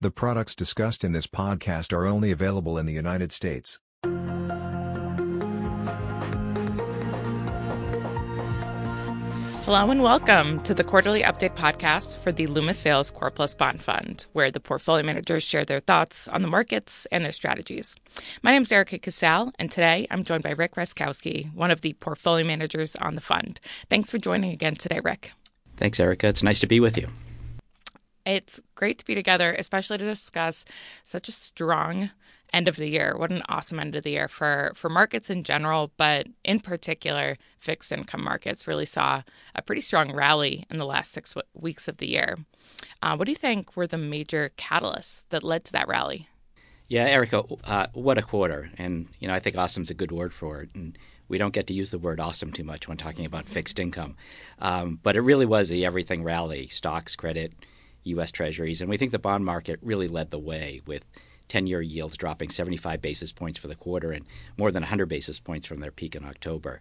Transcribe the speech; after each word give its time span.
The 0.00 0.12
products 0.12 0.54
discussed 0.54 1.02
in 1.02 1.10
this 1.10 1.26
podcast 1.26 1.92
are 1.92 2.06
only 2.06 2.30
available 2.30 2.78
in 2.78 2.86
the 2.86 2.92
United 2.92 3.32
States. 3.32 3.80
Hello 9.64 9.90
and 9.90 10.00
welcome 10.00 10.62
to 10.62 10.72
the 10.72 10.84
quarterly 10.84 11.24
update 11.24 11.56
podcast 11.56 12.16
for 12.18 12.30
the 12.30 12.46
Loomis 12.46 12.78
Sayles 12.78 13.10
Core 13.10 13.32
Plus 13.32 13.56
Bond 13.56 13.82
Fund, 13.82 14.26
where 14.34 14.52
the 14.52 14.60
portfolio 14.60 15.04
managers 15.04 15.42
share 15.42 15.64
their 15.64 15.80
thoughts 15.80 16.28
on 16.28 16.42
the 16.42 16.48
markets 16.48 17.08
and 17.10 17.24
their 17.24 17.32
strategies. 17.32 17.96
My 18.42 18.52
name 18.52 18.62
is 18.62 18.70
Erica 18.70 19.00
Casal, 19.00 19.50
and 19.58 19.68
today 19.68 20.06
I'm 20.12 20.22
joined 20.22 20.44
by 20.44 20.50
Rick 20.50 20.76
Raczkowski, 20.76 21.52
one 21.54 21.72
of 21.72 21.80
the 21.80 21.94
portfolio 21.94 22.46
managers 22.46 22.94
on 22.94 23.16
the 23.16 23.20
fund. 23.20 23.58
Thanks 23.90 24.12
for 24.12 24.18
joining 24.18 24.52
again 24.52 24.76
today, 24.76 25.00
Rick. 25.02 25.32
Thanks, 25.76 25.98
Erica. 25.98 26.28
It's 26.28 26.44
nice 26.44 26.60
to 26.60 26.68
be 26.68 26.78
with 26.78 26.96
you. 26.96 27.08
It's 28.28 28.60
great 28.74 28.98
to 28.98 29.06
be 29.06 29.14
together, 29.14 29.54
especially 29.58 29.96
to 29.98 30.04
discuss 30.04 30.66
such 31.02 31.30
a 31.30 31.32
strong 31.32 32.10
end 32.52 32.68
of 32.68 32.76
the 32.76 32.88
year. 32.88 33.16
What 33.16 33.30
an 33.30 33.42
awesome 33.48 33.80
end 33.80 33.96
of 33.96 34.02
the 34.02 34.10
year 34.10 34.28
for 34.28 34.72
for 34.74 34.90
markets 34.90 35.30
in 35.30 35.44
general, 35.44 35.92
but 35.96 36.26
in 36.44 36.60
particular, 36.60 37.38
fixed 37.58 37.90
income 37.90 38.22
markets 38.22 38.66
really 38.66 38.84
saw 38.84 39.22
a 39.54 39.62
pretty 39.62 39.80
strong 39.80 40.14
rally 40.14 40.66
in 40.70 40.76
the 40.76 40.84
last 40.84 41.12
six 41.12 41.32
w- 41.32 41.48
weeks 41.54 41.88
of 41.88 41.96
the 41.96 42.08
year. 42.08 42.38
Uh, 43.02 43.16
what 43.16 43.24
do 43.24 43.32
you 43.32 43.36
think 43.36 43.74
were 43.76 43.86
the 43.86 43.96
major 43.96 44.50
catalysts 44.58 45.24
that 45.30 45.42
led 45.42 45.64
to 45.64 45.72
that 45.72 45.88
rally? 45.88 46.28
Yeah, 46.86 47.04
Erica, 47.04 47.44
uh, 47.64 47.86
what 47.94 48.18
a 48.18 48.22
quarter! 48.22 48.70
And 48.76 49.08
you 49.20 49.28
know, 49.28 49.34
I 49.34 49.40
think 49.40 49.56
awesome's 49.56 49.90
a 49.90 49.94
good 49.94 50.12
word 50.12 50.34
for 50.34 50.60
it. 50.60 50.70
And 50.74 50.98
we 51.28 51.38
don't 51.38 51.54
get 51.54 51.66
to 51.68 51.74
use 51.74 51.90
the 51.90 51.98
word 51.98 52.20
awesome 52.20 52.52
too 52.52 52.64
much 52.64 52.88
when 52.88 52.98
talking 52.98 53.24
about 53.24 53.46
fixed 53.46 53.78
income, 53.78 54.16
um, 54.58 54.98
but 55.02 55.16
it 55.16 55.22
really 55.22 55.46
was 55.46 55.70
the 55.70 55.86
everything 55.86 56.22
rally: 56.22 56.68
stocks, 56.68 57.16
credit 57.16 57.54
U.S. 58.04 58.30
Treasuries, 58.30 58.80
and 58.80 58.88
we 58.88 58.96
think 58.96 59.12
the 59.12 59.18
bond 59.18 59.44
market 59.44 59.78
really 59.82 60.08
led 60.08 60.30
the 60.30 60.38
way 60.38 60.80
with 60.86 61.04
10-year 61.48 61.82
yields 61.82 62.16
dropping 62.16 62.50
75 62.50 63.00
basis 63.00 63.32
points 63.32 63.58
for 63.58 63.68
the 63.68 63.74
quarter 63.74 64.12
and 64.12 64.26
more 64.56 64.70
than 64.70 64.82
100 64.82 65.06
basis 65.06 65.40
points 65.40 65.66
from 65.66 65.80
their 65.80 65.90
peak 65.90 66.14
in 66.14 66.24
October. 66.24 66.80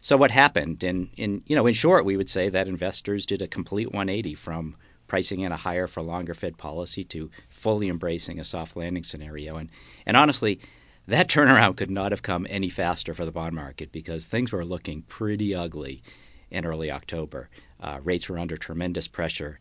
So 0.00 0.16
what 0.16 0.30
happened? 0.30 0.82
And 0.82 1.10
in 1.16 1.42
you 1.46 1.54
know, 1.54 1.66
in 1.66 1.74
short, 1.74 2.04
we 2.04 2.16
would 2.16 2.30
say 2.30 2.48
that 2.48 2.68
investors 2.68 3.26
did 3.26 3.42
a 3.42 3.46
complete 3.46 3.88
180 3.92 4.34
from 4.34 4.76
pricing 5.06 5.40
in 5.40 5.52
a 5.52 5.56
higher 5.56 5.86
for 5.86 6.02
longer 6.02 6.34
Fed 6.34 6.56
policy 6.56 7.04
to 7.04 7.30
fully 7.48 7.88
embracing 7.88 8.38
a 8.38 8.44
soft 8.44 8.76
landing 8.76 9.04
scenario. 9.04 9.56
And 9.56 9.70
and 10.06 10.16
honestly, 10.16 10.60
that 11.06 11.28
turnaround 11.28 11.76
could 11.76 11.90
not 11.90 12.12
have 12.12 12.22
come 12.22 12.46
any 12.48 12.68
faster 12.68 13.12
for 13.12 13.24
the 13.24 13.32
bond 13.32 13.54
market 13.54 13.92
because 13.92 14.24
things 14.24 14.52
were 14.52 14.64
looking 14.64 15.02
pretty 15.02 15.54
ugly 15.54 16.02
in 16.50 16.64
early 16.64 16.90
October. 16.90 17.50
Uh, 17.80 17.98
rates 18.02 18.28
were 18.28 18.38
under 18.38 18.56
tremendous 18.56 19.08
pressure. 19.08 19.60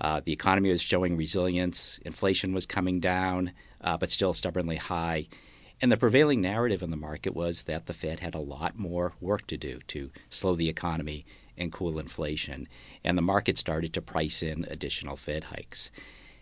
Uh, 0.00 0.20
the 0.24 0.32
economy 0.32 0.70
was 0.70 0.82
showing 0.82 1.16
resilience. 1.16 1.98
Inflation 2.04 2.52
was 2.54 2.66
coming 2.66 3.00
down, 3.00 3.52
uh, 3.82 3.96
but 3.96 4.10
still 4.10 4.32
stubbornly 4.32 4.76
high. 4.76 5.28
And 5.82 5.90
the 5.90 5.96
prevailing 5.96 6.40
narrative 6.40 6.82
in 6.82 6.90
the 6.90 6.96
market 6.96 7.34
was 7.34 7.62
that 7.62 7.86
the 7.86 7.94
Fed 7.94 8.20
had 8.20 8.34
a 8.34 8.40
lot 8.40 8.78
more 8.78 9.14
work 9.20 9.46
to 9.48 9.56
do 9.56 9.80
to 9.88 10.10
slow 10.28 10.54
the 10.54 10.68
economy 10.68 11.24
and 11.56 11.72
cool 11.72 11.98
inflation. 11.98 12.68
And 13.04 13.16
the 13.16 13.22
market 13.22 13.56
started 13.58 13.92
to 13.94 14.02
price 14.02 14.42
in 14.42 14.66
additional 14.70 15.16
Fed 15.16 15.44
hikes. 15.44 15.90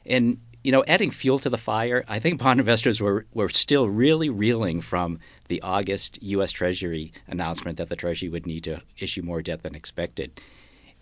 And, 0.04 0.40
you 0.64 0.72
know, 0.72 0.84
adding 0.88 1.10
fuel 1.10 1.38
to 1.40 1.50
the 1.50 1.58
fire, 1.58 2.04
I 2.08 2.18
think 2.18 2.40
bond 2.40 2.60
investors 2.60 3.00
were, 3.00 3.26
were 3.32 3.48
still 3.48 3.88
really 3.88 4.28
reeling 4.28 4.80
from 4.80 5.18
the 5.48 5.60
August 5.62 6.20
U.S. 6.22 6.50
Treasury 6.50 7.12
announcement 7.26 7.76
that 7.78 7.88
the 7.88 7.96
Treasury 7.96 8.28
would 8.28 8.46
need 8.46 8.64
to 8.64 8.82
issue 8.98 9.22
more 9.22 9.42
debt 9.42 9.62
than 9.62 9.74
expected. 9.74 10.40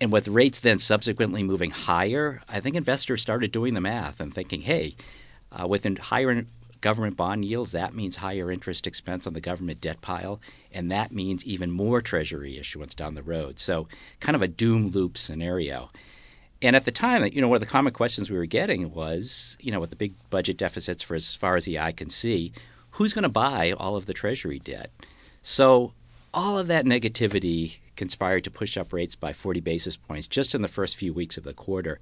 And 0.00 0.12
with 0.12 0.28
rates 0.28 0.58
then 0.58 0.78
subsequently 0.78 1.42
moving 1.42 1.70
higher, 1.70 2.42
I 2.48 2.60
think 2.60 2.76
investors 2.76 3.22
started 3.22 3.50
doing 3.50 3.74
the 3.74 3.80
math 3.80 4.20
and 4.20 4.32
thinking, 4.34 4.62
hey, 4.62 4.94
uh, 5.50 5.66
with 5.66 5.86
higher 5.98 6.44
government 6.80 7.16
bond 7.16 7.44
yields, 7.44 7.72
that 7.72 7.94
means 7.94 8.16
higher 8.16 8.50
interest 8.50 8.86
expense 8.86 9.26
on 9.26 9.32
the 9.32 9.40
government 9.40 9.80
debt 9.80 10.00
pile, 10.02 10.40
and 10.70 10.90
that 10.90 11.12
means 11.12 11.44
even 11.44 11.70
more 11.70 12.02
Treasury 12.02 12.58
issuance 12.58 12.94
down 12.94 13.14
the 13.14 13.22
road. 13.22 13.58
So, 13.58 13.88
kind 14.20 14.36
of 14.36 14.42
a 14.42 14.48
doom 14.48 14.90
loop 14.90 15.16
scenario. 15.16 15.90
And 16.62 16.74
at 16.76 16.84
the 16.84 16.90
time, 16.90 17.24
you 17.32 17.40
know, 17.40 17.48
one 17.48 17.56
of 17.56 17.60
the 17.60 17.66
common 17.66 17.92
questions 17.92 18.30
we 18.30 18.36
were 18.36 18.46
getting 18.46 18.92
was, 18.92 19.56
you 19.60 19.70
know, 19.70 19.80
with 19.80 19.90
the 19.90 19.96
big 19.96 20.14
budget 20.30 20.56
deficits 20.56 21.02
for 21.02 21.14
as 21.14 21.34
far 21.34 21.56
as 21.56 21.64
the 21.64 21.78
eye 21.78 21.92
can 21.92 22.10
see, 22.10 22.52
who's 22.92 23.12
going 23.12 23.24
to 23.24 23.28
buy 23.28 23.72
all 23.72 23.96
of 23.96 24.06
the 24.06 24.14
Treasury 24.14 24.58
debt? 24.58 24.90
So, 25.42 25.92
all 26.32 26.58
of 26.58 26.66
that 26.66 26.84
negativity 26.84 27.76
conspired 27.96 28.44
to 28.44 28.50
push 28.50 28.76
up 28.76 28.92
rates 28.92 29.16
by 29.16 29.32
40 29.32 29.60
basis 29.60 29.96
points 29.96 30.26
just 30.26 30.54
in 30.54 30.62
the 30.62 30.68
first 30.68 30.96
few 30.96 31.12
weeks 31.12 31.36
of 31.36 31.44
the 31.44 31.54
quarter, 31.54 31.98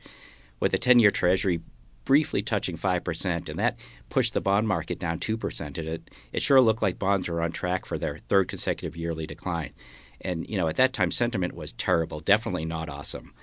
with 0.60 0.72
the 0.72 0.78
10 0.78 0.98
year 0.98 1.10
Treasury 1.10 1.60
briefly 2.04 2.42
touching 2.42 2.76
5%, 2.76 3.48
and 3.48 3.58
that 3.58 3.76
pushed 4.08 4.34
the 4.34 4.40
bond 4.40 4.68
market 4.68 4.98
down 4.98 5.18
2%. 5.18 5.60
And 5.60 5.78
it, 5.78 6.10
it 6.32 6.42
sure 6.42 6.60
looked 6.60 6.82
like 6.82 6.98
bonds 6.98 7.28
were 7.28 7.42
on 7.42 7.52
track 7.52 7.86
for 7.86 7.98
their 7.98 8.18
third 8.28 8.48
consecutive 8.48 8.96
yearly 8.96 9.26
decline. 9.26 9.72
And, 10.20 10.48
you 10.48 10.56
know, 10.56 10.68
at 10.68 10.76
that 10.76 10.92
time, 10.92 11.10
sentiment 11.10 11.54
was 11.54 11.72
terrible, 11.72 12.20
definitely 12.20 12.64
not 12.64 12.88
awesome. 12.88 13.34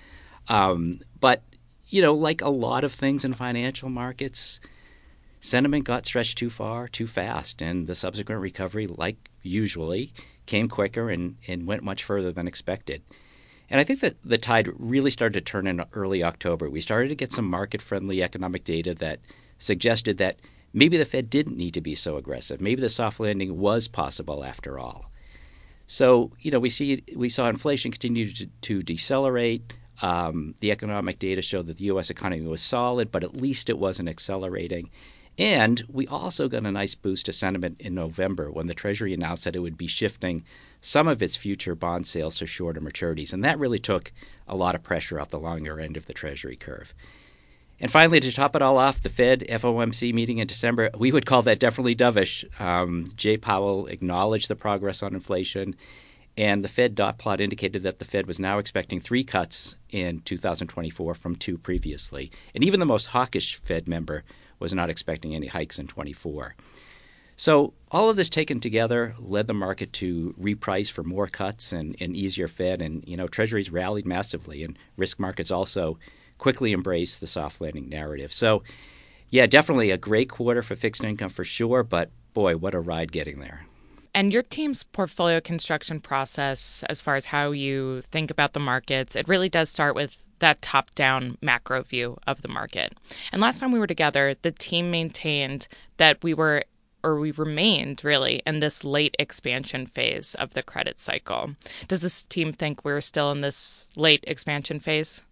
Um, 0.47 1.00
but, 1.19 1.44
you 1.88 2.01
know, 2.01 2.13
like 2.13 2.41
a 2.41 2.50
lot 2.50 2.84
of 2.84 2.94
things 2.94 3.25
in 3.25 3.34
financial 3.34 3.90
markets, 3.90 4.59
sentiment 5.40 5.84
got 5.84 6.06
stretched 6.06 6.38
too 6.38 6.50
far, 6.50 6.88
too 6.88 7.07
fast, 7.07 7.61
and 7.61 7.88
the 7.88 7.95
subsequent 7.95 8.41
recovery, 8.41 8.88
like 8.88 9.29
usually, 9.41 10.13
came 10.46 10.69
quicker 10.69 11.09
and, 11.09 11.38
and 11.47 11.68
went 11.68 11.84
much 11.84 12.03
further 12.03 12.31
than 12.31 12.47
expected. 12.47 13.02
And 13.69 13.79
I 13.79 13.84
think 13.85 14.02
that 14.02 14.18
the 14.24 14.38
tide 14.38 14.69
really 14.78 15.12
started 15.12 15.34
to 15.34 15.52
turn 15.52 15.66
in 15.66 15.84
early 15.94 16.24
October. 16.24 16.69
We 16.69 16.81
started 16.81 17.07
to 17.09 17.16
get 17.16 17.31
some 17.31 17.46
market 17.46 17.81
friendly 17.81 18.22
economic 18.22 18.66
data 18.66 18.94
that 18.96 19.19
suggested 19.57 20.18
that 20.18 20.40
maybe 20.74 20.97
the 20.97 21.06
Fed 21.06 21.29
didn't 21.29 21.56
need 21.56 21.74
to 21.75 21.81
be 21.81 21.96
so 21.96 22.18
aggressive. 22.18 22.59
Maybe 22.59 22.81
the 22.81 22.90
soft 22.90 23.19
landing 23.19 23.57
was 23.57 23.88
possible 23.88 24.44
after 24.44 24.78
all. 24.78 25.09
So, 25.88 26.31
you 26.40 26.52
know, 26.52 26.59
we 26.59 26.69
see 26.69 27.03
we 27.16 27.29
saw 27.29 27.50
inflation 27.50 27.91
continue 27.91 28.31
to, 28.34 28.47
to 28.47 28.81
decelerate. 28.81 29.73
Um, 30.02 30.56
the 30.59 30.72
economic 30.72 31.19
data 31.19 31.41
showed 31.41 31.68
that 31.68 31.78
the 31.78 31.85
U.S. 31.85 32.09
economy 32.09 32.46
was 32.47 32.62
solid, 32.62 33.12
but 33.12 33.23
at 33.23 33.35
least 33.35 33.69
it 33.69 33.78
wasn't 33.78 34.09
accelerating. 34.09 34.90
And 35.38 35.84
we 35.88 36.08
also 36.08 36.47
got 36.50 36.66
a 36.66 36.72
nice 36.72 36.94
boost 36.94 37.25
to 37.25 37.34
sentiment 37.34 37.78
in 37.80 37.96
November 37.96 38.52
when 38.52 38.68
the 38.68 38.74
Treasury 38.74 39.14
announced 39.14 39.46
that 39.46 39.56
it 39.56 39.59
would 39.59 39.78
be 39.78 39.88
shifting 39.88 40.44
some 40.81 41.08
of 41.08 41.24
its 41.24 41.36
future 41.36 41.75
bond 41.75 42.06
sales 42.06 42.38
to 42.38 42.46
shorter 42.46 42.81
maturities. 42.81 43.31
And 43.31 43.44
that 43.44 43.59
really 43.59 43.80
took 43.80 44.12
a 44.47 44.56
lot 44.56 44.75
of 44.75 44.84
pressure 44.84 45.20
off 45.20 45.30
the 45.30 45.40
longer 45.40 45.80
end 45.80 45.96
of 45.96 46.06
the 46.06 46.14
Treasury 46.14 46.56
curve. 46.56 46.94
And 47.80 47.90
finally, 47.90 48.20
to 48.20 48.31
top 48.31 48.56
it 48.56 48.62
all 48.62 48.78
off, 48.78 49.02
the 49.02 49.09
Fed 49.09 49.44
FOMC 49.50 50.14
meeting 50.14 50.38
in 50.38 50.46
December, 50.46 50.91
we 50.96 51.12
would 51.12 51.25
call 51.25 51.41
that 51.44 51.59
definitely 51.59 51.96
dovish. 51.96 52.46
Um, 52.62 53.08
Jay 53.16 53.38
Powell 53.38 53.88
acknowledged 53.88 54.50
the 54.50 54.56
progress 54.56 55.02
on 55.02 55.16
inflation, 55.16 55.75
and 56.38 56.64
the 56.64 56.70
Fed 56.70 56.94
dot 56.94 57.18
plot 57.18 57.41
indicated 57.41 57.81
that 57.81 57.97
the 57.97 58.06
Fed 58.06 58.28
was 58.28 58.38
now 58.38 58.59
expecting 58.59 59.00
three 59.00 59.24
cuts 59.24 59.78
in 59.90 60.20
2024 60.20 61.16
from 61.16 61.36
two 61.36 61.58
previously. 61.58 62.31
And 62.53 62.64
even 62.64 62.80
the 62.80 62.86
most 62.86 63.08
hawkish 63.08 63.56
Fed 63.64 63.88
member 63.88 64.24
was 64.61 64.73
not 64.73 64.89
expecting 64.89 65.35
any 65.35 65.47
hikes 65.47 65.79
in 65.79 65.88
24. 65.88 66.55
So 67.35 67.73
all 67.89 68.09
of 68.09 68.17
this 68.17 68.29
taken 68.29 68.59
together 68.59 69.16
led 69.17 69.47
the 69.47 69.53
market 69.53 69.91
to 69.94 70.35
reprice 70.39 70.91
for 70.91 71.03
more 71.03 71.27
cuts 71.27 71.73
and, 71.73 71.95
and 71.99 72.16
easier 72.16 72.47
Fed, 72.47 72.81
and 72.81 73.03
you 73.07 73.17
know 73.17 73.27
Treasuries 73.27 73.72
rallied 73.72 74.05
massively, 74.05 74.63
and 74.63 74.77
risk 74.95 75.19
markets 75.19 75.49
also 75.49 75.97
quickly 76.38 76.72
embraced 76.72 77.19
the 77.19 77.27
soft 77.27 77.59
landing 77.59 77.89
narrative. 77.89 78.31
So, 78.31 78.63
yeah, 79.29 79.47
definitely 79.47 79.91
a 79.91 79.97
great 79.97 80.29
quarter 80.29 80.61
for 80.61 80.75
fixed 80.75 81.03
income 81.03 81.29
for 81.29 81.43
sure, 81.43 81.81
but 81.83 82.11
boy, 82.33 82.57
what 82.57 82.73
a 82.73 82.79
ride 82.79 83.11
getting 83.11 83.39
there. 83.39 83.66
And 84.13 84.33
your 84.33 84.41
team's 84.41 84.83
portfolio 84.83 85.39
construction 85.39 86.01
process, 86.01 86.83
as 86.89 86.99
far 86.99 87.16
as 87.16 87.25
how 87.25 87.51
you 87.51 88.01
think 88.01 88.29
about 88.29 88.53
the 88.53 88.59
markets, 88.59 89.16
it 89.16 89.28
really 89.28 89.49
does 89.49 89.69
start 89.69 89.95
with 89.95 90.25
that 90.41 90.62
top 90.62 90.94
down 90.94 91.38
macro 91.41 91.81
view 91.81 92.18
of 92.28 92.41
the 92.41 92.47
market. 92.47 92.94
And 93.31 93.41
last 93.41 93.59
time 93.59 93.72
we 93.72 93.79
were 93.79 93.88
together, 93.88 94.35
the 94.41 94.52
team 94.52 94.91
maintained 94.91 95.67
that 95.97 96.22
we 96.23 96.34
were 96.34 96.64
or 97.03 97.20
we 97.20 97.32
remained 97.32 98.03
really 98.03 98.43
in 98.46 98.59
this 98.59 98.84
late 98.84 99.16
expansion 99.17 99.88
phase 99.88 100.35
of 100.35 100.53
the 100.53 100.61
credit 100.61 100.99
cycle. 100.99 101.55
Does 101.88 102.02
this 102.02 102.22
team 102.22 102.53
think 102.53 102.85
we're 102.85 103.02
still 103.02 103.32
in 103.32 103.41
this 103.41 103.90
late 103.96 104.23
expansion 104.28 104.79
phase? 104.79 105.23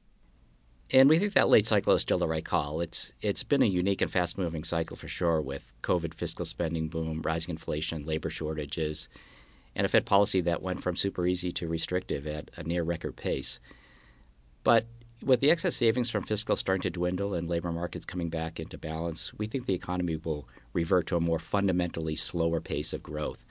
And 0.91 1.07
we 1.07 1.19
think 1.19 1.33
that 1.33 1.49
late 1.49 1.67
cycle 1.67 1.93
is 1.93 2.01
still 2.01 2.17
the 2.17 2.27
right 2.27 2.43
call. 2.43 2.81
It's 2.81 3.13
it's 3.21 3.43
been 3.43 3.61
a 3.61 3.67
unique 3.67 4.01
and 4.01 4.11
fast 4.11 4.37
moving 4.37 4.63
cycle 4.63 4.97
for 4.97 5.07
sure 5.07 5.39
with 5.39 5.71
COVID 5.83 6.15
fiscal 6.15 6.45
spending 6.45 6.87
boom, 6.87 7.21
rising 7.21 7.51
inflation, 7.51 8.05
labor 8.05 8.31
shortages, 8.31 9.07
and 9.75 9.85
a 9.85 9.89
Fed 9.89 10.07
policy 10.07 10.41
that 10.41 10.63
went 10.63 10.81
from 10.81 10.95
super 10.95 11.27
easy 11.27 11.51
to 11.51 11.67
restrictive 11.67 12.25
at 12.25 12.49
a 12.57 12.63
near 12.63 12.81
record 12.81 13.15
pace. 13.15 13.59
But 14.63 14.87
with 15.23 15.39
the 15.39 15.51
excess 15.51 15.75
savings 15.75 16.09
from 16.09 16.23
fiscal 16.23 16.55
starting 16.55 16.81
to 16.83 16.89
dwindle 16.89 17.33
and 17.33 17.49
labor 17.49 17.71
markets 17.71 18.05
coming 18.05 18.29
back 18.29 18.59
into 18.59 18.77
balance, 18.77 19.33
we 19.35 19.47
think 19.47 19.65
the 19.65 19.73
economy 19.73 20.15
will 20.15 20.47
revert 20.73 21.07
to 21.07 21.17
a 21.17 21.21
more 21.21 21.39
fundamentally 21.39 22.15
slower 22.15 22.61
pace 22.61 22.93
of 22.93 23.03
growth. 23.03 23.43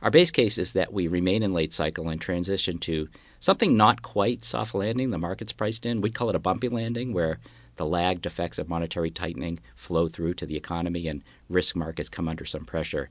Our 0.00 0.10
base 0.10 0.30
case 0.30 0.58
is 0.58 0.72
that 0.72 0.92
we 0.92 1.06
remain 1.06 1.42
in 1.42 1.52
late 1.52 1.72
cycle 1.72 2.08
and 2.08 2.20
transition 2.20 2.78
to 2.78 3.08
something 3.38 3.76
not 3.76 4.02
quite 4.02 4.44
soft 4.44 4.74
landing 4.74 5.10
the 5.10 5.18
market's 5.18 5.52
priced 5.52 5.86
in. 5.86 6.00
We'd 6.00 6.14
call 6.14 6.28
it 6.28 6.34
a 6.34 6.40
bumpy 6.40 6.68
landing, 6.68 7.12
where 7.12 7.38
the 7.76 7.86
lagged 7.86 8.26
effects 8.26 8.58
of 8.58 8.68
monetary 8.68 9.10
tightening 9.10 9.60
flow 9.76 10.08
through 10.08 10.34
to 10.34 10.46
the 10.46 10.56
economy 10.56 11.06
and 11.08 11.22
risk 11.48 11.76
markets 11.76 12.08
come 12.08 12.28
under 12.28 12.44
some 12.44 12.64
pressure. 12.64 13.10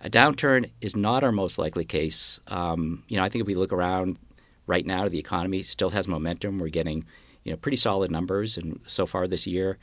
A 0.00 0.10
downturn 0.10 0.70
is 0.80 0.96
not 0.96 1.22
our 1.22 1.32
most 1.32 1.58
likely 1.58 1.84
case. 1.84 2.40
Um, 2.48 3.04
you 3.08 3.16
know, 3.16 3.22
I 3.22 3.28
think 3.28 3.42
if 3.42 3.46
we 3.46 3.54
look 3.54 3.72
around 3.72 4.18
right 4.66 4.86
now, 4.86 5.08
the 5.08 5.18
economy 5.18 5.62
still 5.62 5.90
has 5.90 6.08
momentum. 6.08 6.58
We're 6.58 6.68
getting, 6.68 7.04
you 7.44 7.52
know, 7.52 7.56
pretty 7.56 7.76
solid 7.76 8.10
numbers, 8.10 8.56
and 8.56 8.80
so 8.86 9.06
far 9.06 9.26
this 9.26 9.46
year, 9.46 9.78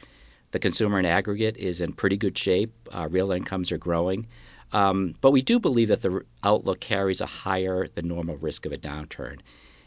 the 0.51 0.59
consumer 0.59 0.99
in 0.99 1.05
aggregate 1.05 1.57
is 1.57 1.81
in 1.81 1.93
pretty 1.93 2.17
good 2.17 2.37
shape. 2.37 2.73
Uh, 2.91 3.07
real 3.09 3.31
incomes 3.31 3.71
are 3.71 3.77
growing. 3.77 4.27
Um, 4.71 5.15
but 5.21 5.31
we 5.31 5.41
do 5.41 5.59
believe 5.59 5.87
that 5.87 6.01
the 6.01 6.23
outlook 6.43 6.79
carries 6.79 7.21
a 7.21 7.25
higher 7.25 7.87
than 7.87 8.07
normal 8.07 8.37
risk 8.37 8.65
of 8.65 8.71
a 8.71 8.77
downturn, 8.77 9.39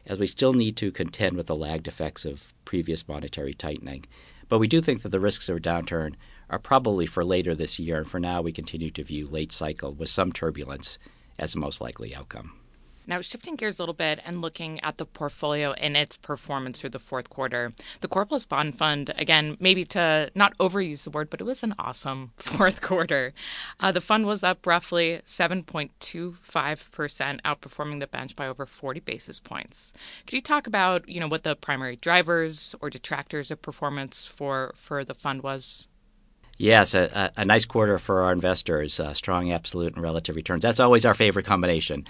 as 0.07 0.19
we 0.19 0.27
still 0.27 0.53
need 0.53 0.77
to 0.79 0.91
contend 0.91 1.37
with 1.37 1.47
the 1.47 1.57
lagged 1.57 1.89
effects 1.89 2.25
of 2.25 2.53
previous 2.65 3.07
monetary 3.07 3.55
tightening. 3.55 4.05
But 4.49 4.59
we 4.59 4.69
do 4.69 4.81
think 4.81 5.03
that 5.03 5.11
the 5.11 5.21
risks 5.21 5.49
of 5.49 5.57
a 5.57 5.61
downturn 5.61 6.15
are 6.51 6.59
probably 6.59 7.07
for 7.07 7.25
later 7.25 7.55
this 7.55 7.79
year, 7.79 7.99
and 7.99 8.11
for 8.11 8.21
now 8.21 8.43
we 8.43 8.53
continue 8.53 8.91
to 8.91 9.05
view 9.05 9.27
late 9.27 9.53
cycle 9.53 9.95
with 9.95 10.09
some 10.09 10.33
turbulence 10.33 10.99
as 11.39 11.53
the 11.55 11.61
most 11.61 11.81
likely 11.81 12.15
outcome. 12.15 12.62
Now, 13.07 13.21
shifting 13.21 13.57
gears 13.57 13.79
a 13.79 13.83
little 13.83 13.95
bit 13.95 14.21
and 14.25 14.41
looking 14.41 14.81
at 14.81 14.99
the 14.99 15.05
portfolio 15.05 15.73
and 15.73 15.97
its 15.97 16.17
performance 16.17 16.81
through 16.81 16.91
the 16.91 16.99
fourth 16.99 17.31
quarter, 17.31 17.73
the 18.01 18.09
Core 18.09 18.27
Plus 18.27 18.45
Bond 18.45 18.77
Fund, 18.79 19.13
again, 19.17 19.57
maybe 19.61 19.85
to 19.87 20.31
not 20.35 20.57
overuse 20.59 21.05
the 21.05 21.11
word, 21.11 21.31
but 21.31 21.41
it 21.41 21.45
was 21.45 21.63
an 21.63 21.75
awesome 21.79 22.33
fourth 22.37 22.81
quarter. 22.81 23.33
Uh, 23.81 23.93
the 23.93 24.01
fund 24.01 24.27
was 24.27 24.45
up 24.45 24.67
roughly 24.67 25.21
7.25%, 25.27 27.41
outperforming 27.43 28.01
the 28.01 28.07
bench 28.07 28.37
by 28.37 28.47
over 28.47 28.67
40 28.67 29.01
basis 29.01 29.41
points. 29.41 29.93
Could 30.27 30.35
you 30.35 30.43
talk 30.43 30.67
about, 30.67 31.09
you 31.09 31.21
know, 31.21 31.29
what 31.29 31.45
the 31.45 31.57
primary 31.57 31.97
drivers 31.97 32.75
or 32.81 32.91
detractors 32.91 33.51
of 33.51 33.63
performance 33.63 34.25
for, 34.25 34.73
for 34.77 35.05
the 35.05 35.15
fund 35.15 35.43
was? 35.43 35.89
Yes, 36.59 36.95
a, 36.95 37.33
a, 37.37 37.45
nice 37.45 37.65
quarter 37.65 37.99
for 37.99 38.23
our 38.23 38.33
investors, 38.33 39.01
uh, 39.01 39.15
strong 39.15 39.51
absolute 39.51 39.95
and 39.95 40.03
relative 40.03 40.37
returns. 40.37 40.63
That's 40.63 40.79
always 40.79 41.05
our 41.05 41.15
favorite 41.15 41.47
combination. 41.47 42.05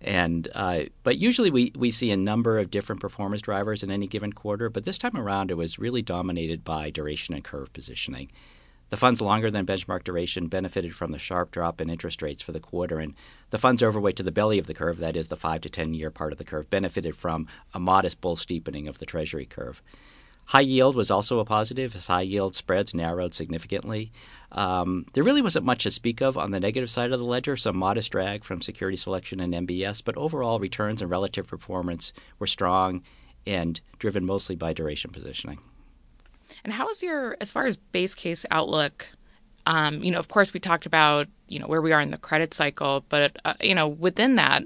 And 0.00 0.48
uh, 0.54 0.84
but 1.02 1.18
usually 1.18 1.50
we, 1.50 1.72
we 1.76 1.90
see 1.90 2.10
a 2.10 2.16
number 2.16 2.58
of 2.58 2.70
different 2.70 3.00
performance 3.00 3.42
drivers 3.42 3.82
in 3.82 3.90
any 3.90 4.06
given 4.06 4.32
quarter, 4.32 4.68
but 4.68 4.84
this 4.84 4.98
time 4.98 5.16
around 5.16 5.50
it 5.50 5.56
was 5.56 5.78
really 5.78 6.02
dominated 6.02 6.64
by 6.64 6.90
duration 6.90 7.34
and 7.34 7.42
curve 7.42 7.72
positioning. 7.72 8.30
The 8.88 8.96
fund's 8.96 9.20
longer 9.20 9.50
than 9.50 9.66
benchmark 9.66 10.04
duration 10.04 10.46
benefited 10.46 10.94
from 10.94 11.10
the 11.10 11.18
sharp 11.18 11.50
drop 11.50 11.80
in 11.80 11.90
interest 11.90 12.22
rates 12.22 12.42
for 12.42 12.52
the 12.52 12.60
quarter, 12.60 13.00
and 13.00 13.14
the 13.50 13.58
fund's 13.58 13.82
overweight 13.82 14.14
to 14.16 14.22
the 14.22 14.30
belly 14.30 14.60
of 14.60 14.66
the 14.66 14.74
curve, 14.74 14.98
that 14.98 15.16
is 15.16 15.26
the 15.26 15.36
five 15.36 15.62
to 15.62 15.70
ten 15.70 15.92
year 15.92 16.10
part 16.10 16.30
of 16.30 16.38
the 16.38 16.44
curve, 16.44 16.70
benefited 16.70 17.16
from 17.16 17.48
a 17.74 17.80
modest 17.80 18.20
bull 18.20 18.36
steepening 18.36 18.86
of 18.86 18.98
the 18.98 19.06
Treasury 19.06 19.46
curve. 19.46 19.82
High 20.46 20.60
yield 20.60 20.94
was 20.94 21.10
also 21.10 21.40
a 21.40 21.44
positive 21.44 21.94
as 21.96 22.06
high 22.06 22.22
yield 22.22 22.54
spreads 22.54 22.94
narrowed 22.94 23.34
significantly. 23.34 24.12
Um, 24.52 25.06
there 25.12 25.24
really 25.24 25.42
wasn't 25.42 25.66
much 25.66 25.82
to 25.82 25.90
speak 25.90 26.20
of 26.20 26.38
on 26.38 26.52
the 26.52 26.60
negative 26.60 26.90
side 26.90 27.10
of 27.12 27.18
the 27.18 27.24
ledger, 27.24 27.56
some 27.56 27.76
modest 27.76 28.12
drag 28.12 28.44
from 28.44 28.62
security 28.62 28.96
selection 28.96 29.40
and 29.40 29.52
MBS, 29.52 30.04
but 30.04 30.16
overall 30.16 30.60
returns 30.60 31.02
and 31.02 31.10
relative 31.10 31.48
performance 31.48 32.12
were 32.38 32.46
strong 32.46 33.02
and 33.44 33.80
driven 33.98 34.24
mostly 34.24 34.54
by 34.54 34.72
duration 34.72 35.10
positioning. 35.10 35.58
And 36.64 36.72
how 36.72 36.88
is 36.90 37.02
your, 37.02 37.36
as 37.40 37.50
far 37.50 37.66
as 37.66 37.76
base 37.76 38.14
case 38.14 38.46
outlook? 38.50 39.08
Um, 39.66 40.04
you 40.04 40.12
know, 40.12 40.18
of 40.18 40.28
course, 40.28 40.52
we 40.52 40.60
talked 40.60 40.86
about 40.86 41.26
you 41.48 41.58
know 41.58 41.66
where 41.66 41.82
we 41.82 41.92
are 41.92 42.00
in 42.00 42.10
the 42.10 42.18
credit 42.18 42.54
cycle, 42.54 43.04
but 43.08 43.36
uh, 43.44 43.54
you 43.60 43.74
know 43.74 43.88
within 43.88 44.36
that, 44.36 44.62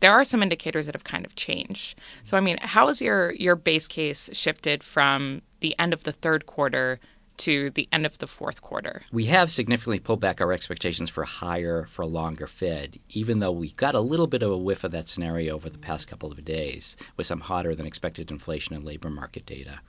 there 0.00 0.12
are 0.12 0.24
some 0.24 0.42
indicators 0.42 0.86
that 0.86 0.94
have 0.94 1.04
kind 1.04 1.24
of 1.24 1.34
changed. 1.34 1.98
So, 2.22 2.36
I 2.36 2.40
mean, 2.40 2.58
how 2.60 2.86
has 2.88 3.00
your 3.00 3.32
your 3.32 3.56
base 3.56 3.86
case 3.86 4.30
shifted 4.32 4.82
from 4.82 5.42
the 5.60 5.74
end 5.78 5.92
of 5.92 6.04
the 6.04 6.12
third 6.12 6.46
quarter 6.46 7.00
to 7.38 7.70
the 7.70 7.88
end 7.92 8.04
of 8.04 8.18
the 8.18 8.26
fourth 8.26 8.62
quarter? 8.62 9.02
We 9.12 9.26
have 9.26 9.50
significantly 9.50 10.00
pulled 10.00 10.20
back 10.20 10.40
our 10.40 10.52
expectations 10.52 11.10
for 11.10 11.24
higher 11.24 11.86
for 11.86 12.04
longer 12.04 12.46
Fed, 12.46 12.98
even 13.10 13.38
though 13.38 13.52
we 13.52 13.70
got 13.72 13.94
a 13.94 14.00
little 14.00 14.26
bit 14.26 14.42
of 14.42 14.50
a 14.50 14.58
whiff 14.58 14.84
of 14.84 14.92
that 14.92 15.08
scenario 15.08 15.54
over 15.54 15.70
the 15.70 15.78
past 15.78 16.08
couple 16.08 16.30
of 16.30 16.44
days 16.44 16.96
with 17.16 17.26
some 17.26 17.40
hotter 17.40 17.74
than 17.74 17.86
expected 17.86 18.30
inflation 18.30 18.74
and 18.74 18.84
labor 18.84 19.10
market 19.10 19.46
data. 19.46 19.80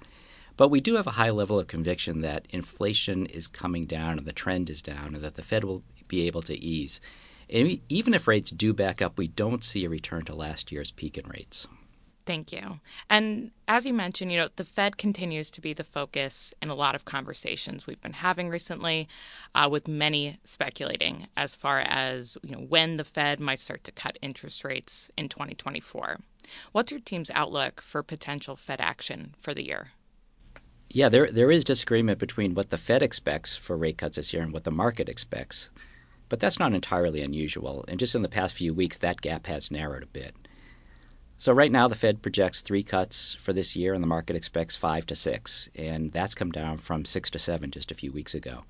But 0.57 0.69
we 0.69 0.81
do 0.81 0.95
have 0.95 1.07
a 1.07 1.11
high 1.11 1.29
level 1.29 1.57
of 1.57 1.67
conviction 1.67 2.21
that 2.21 2.45
inflation 2.49 3.25
is 3.25 3.47
coming 3.47 3.85
down 3.85 4.17
and 4.17 4.27
the 4.27 4.33
trend 4.33 4.69
is 4.69 4.81
down 4.81 5.15
and 5.15 5.23
that 5.23 5.35
the 5.35 5.41
Fed 5.41 5.63
will 5.63 5.83
be 6.07 6.27
able 6.27 6.41
to 6.43 6.57
ease. 6.57 6.99
And 7.49 7.79
even 7.89 8.13
if 8.13 8.27
rates 8.27 8.51
do 8.51 8.73
back 8.73 9.01
up, 9.01 9.17
we 9.17 9.27
don't 9.27 9.63
see 9.63 9.85
a 9.85 9.89
return 9.89 10.23
to 10.25 10.35
last 10.35 10.71
year's 10.71 10.91
peak 10.91 11.17
in 11.17 11.27
rates. 11.27 11.67
Thank 12.29 12.51
you. 12.51 12.79
And 13.09 13.49
as 13.67 13.87
you 13.87 13.93
mentioned, 13.93 14.31
you 14.31 14.37
know, 14.37 14.49
the 14.55 14.63
Fed 14.63 14.97
continues 14.97 15.49
to 15.49 15.61
be 15.61 15.73
the 15.73 15.83
focus 15.83 16.53
in 16.61 16.69
a 16.69 16.75
lot 16.75 16.93
of 16.93 17.03
conversations 17.03 17.87
we've 17.87 18.01
been 18.01 18.13
having 18.13 18.49
recently, 18.49 19.07
uh, 19.55 19.67
with 19.71 19.87
many 19.87 20.37
speculating 20.43 21.27
as 21.35 21.55
far 21.55 21.79
as 21.79 22.37
you 22.43 22.51
know 22.51 22.61
when 22.61 22.97
the 22.97 23.03
Fed 23.03 23.39
might 23.39 23.59
start 23.59 23.83
to 23.85 23.91
cut 23.91 24.19
interest 24.21 24.63
rates 24.63 25.09
in 25.17 25.27
2024. 25.27 26.19
What's 26.71 26.91
your 26.91 27.01
team's 27.01 27.31
outlook 27.31 27.81
for 27.81 28.03
potential 28.03 28.55
Fed 28.55 28.79
action 28.79 29.33
for 29.39 29.55
the 29.55 29.65
year? 29.65 29.87
Yeah, 30.87 31.09
there 31.09 31.31
there 31.31 31.49
is 31.49 31.63
disagreement 31.63 32.19
between 32.19 32.53
what 32.53 32.69
the 32.69 32.77
Fed 32.77 33.01
expects 33.01 33.55
for 33.55 33.75
rate 33.75 33.97
cuts 33.97 34.17
this 34.17 34.33
year 34.33 34.43
and 34.43 34.53
what 34.53 34.65
the 34.65 34.71
market 34.71 35.09
expects. 35.09 35.69
But 36.29 36.39
that's 36.39 36.59
not 36.59 36.73
entirely 36.73 37.21
unusual, 37.21 37.83
and 37.87 37.99
just 37.99 38.15
in 38.15 38.21
the 38.21 38.29
past 38.29 38.53
few 38.53 38.73
weeks, 38.73 38.97
that 38.99 39.21
gap 39.21 39.47
has 39.47 39.71
narrowed 39.71 40.03
a 40.03 40.07
bit. 40.07 40.35
So, 41.37 41.53
right 41.53 41.71
now, 41.71 41.87
the 41.87 41.95
Fed 41.95 42.21
projects 42.21 42.59
three 42.59 42.83
cuts 42.83 43.35
for 43.41 43.53
this 43.53 43.75
year, 43.75 43.93
and 43.93 44.03
the 44.03 44.07
market 44.07 44.35
expects 44.35 44.75
five 44.75 45.05
to 45.07 45.15
six, 45.15 45.69
and 45.73 46.11
that's 46.11 46.35
come 46.35 46.51
down 46.51 46.77
from 46.77 47.05
six 47.05 47.29
to 47.31 47.39
seven 47.39 47.71
just 47.71 47.91
a 47.91 47.95
few 47.95 48.11
weeks 48.11 48.35
ago. 48.35 48.65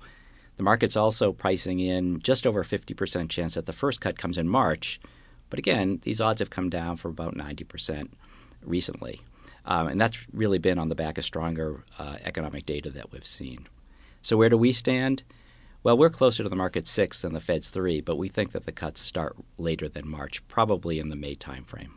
The 0.56 0.62
market's 0.62 0.96
also 0.96 1.32
pricing 1.32 1.80
in 1.80 2.20
just 2.20 2.46
over 2.46 2.60
a 2.60 2.64
50% 2.64 3.28
chance 3.28 3.54
that 3.54 3.66
the 3.66 3.72
first 3.72 4.00
cut 4.00 4.18
comes 4.18 4.38
in 4.38 4.48
March, 4.48 5.00
but 5.48 5.58
again, 5.58 6.00
these 6.02 6.20
odds 6.20 6.38
have 6.38 6.50
come 6.50 6.70
down 6.70 6.96
from 6.96 7.10
about 7.10 7.34
90% 7.34 8.10
recently. 8.62 9.20
Um, 9.64 9.88
and 9.88 10.00
that's 10.00 10.26
really 10.32 10.58
been 10.58 10.78
on 10.78 10.88
the 10.88 10.94
back 10.94 11.18
of 11.18 11.24
stronger 11.24 11.84
uh, 11.98 12.16
economic 12.22 12.66
data 12.66 12.90
that 12.90 13.12
we've 13.12 13.26
seen. 13.26 13.68
So, 14.22 14.36
where 14.36 14.48
do 14.48 14.56
we 14.56 14.72
stand? 14.72 15.22
Well, 15.82 15.96
we're 15.96 16.10
closer 16.10 16.42
to 16.42 16.48
the 16.50 16.56
market 16.56 16.86
six 16.86 17.22
than 17.22 17.32
the 17.32 17.40
Fed's 17.40 17.70
three, 17.70 18.02
but 18.02 18.18
we 18.18 18.28
think 18.28 18.52
that 18.52 18.66
the 18.66 18.72
cuts 18.72 19.00
start 19.00 19.34
later 19.56 19.88
than 19.88 20.06
March, 20.06 20.46
probably 20.46 20.98
in 20.98 21.08
the 21.08 21.16
May 21.16 21.34
timeframe. 21.34 21.92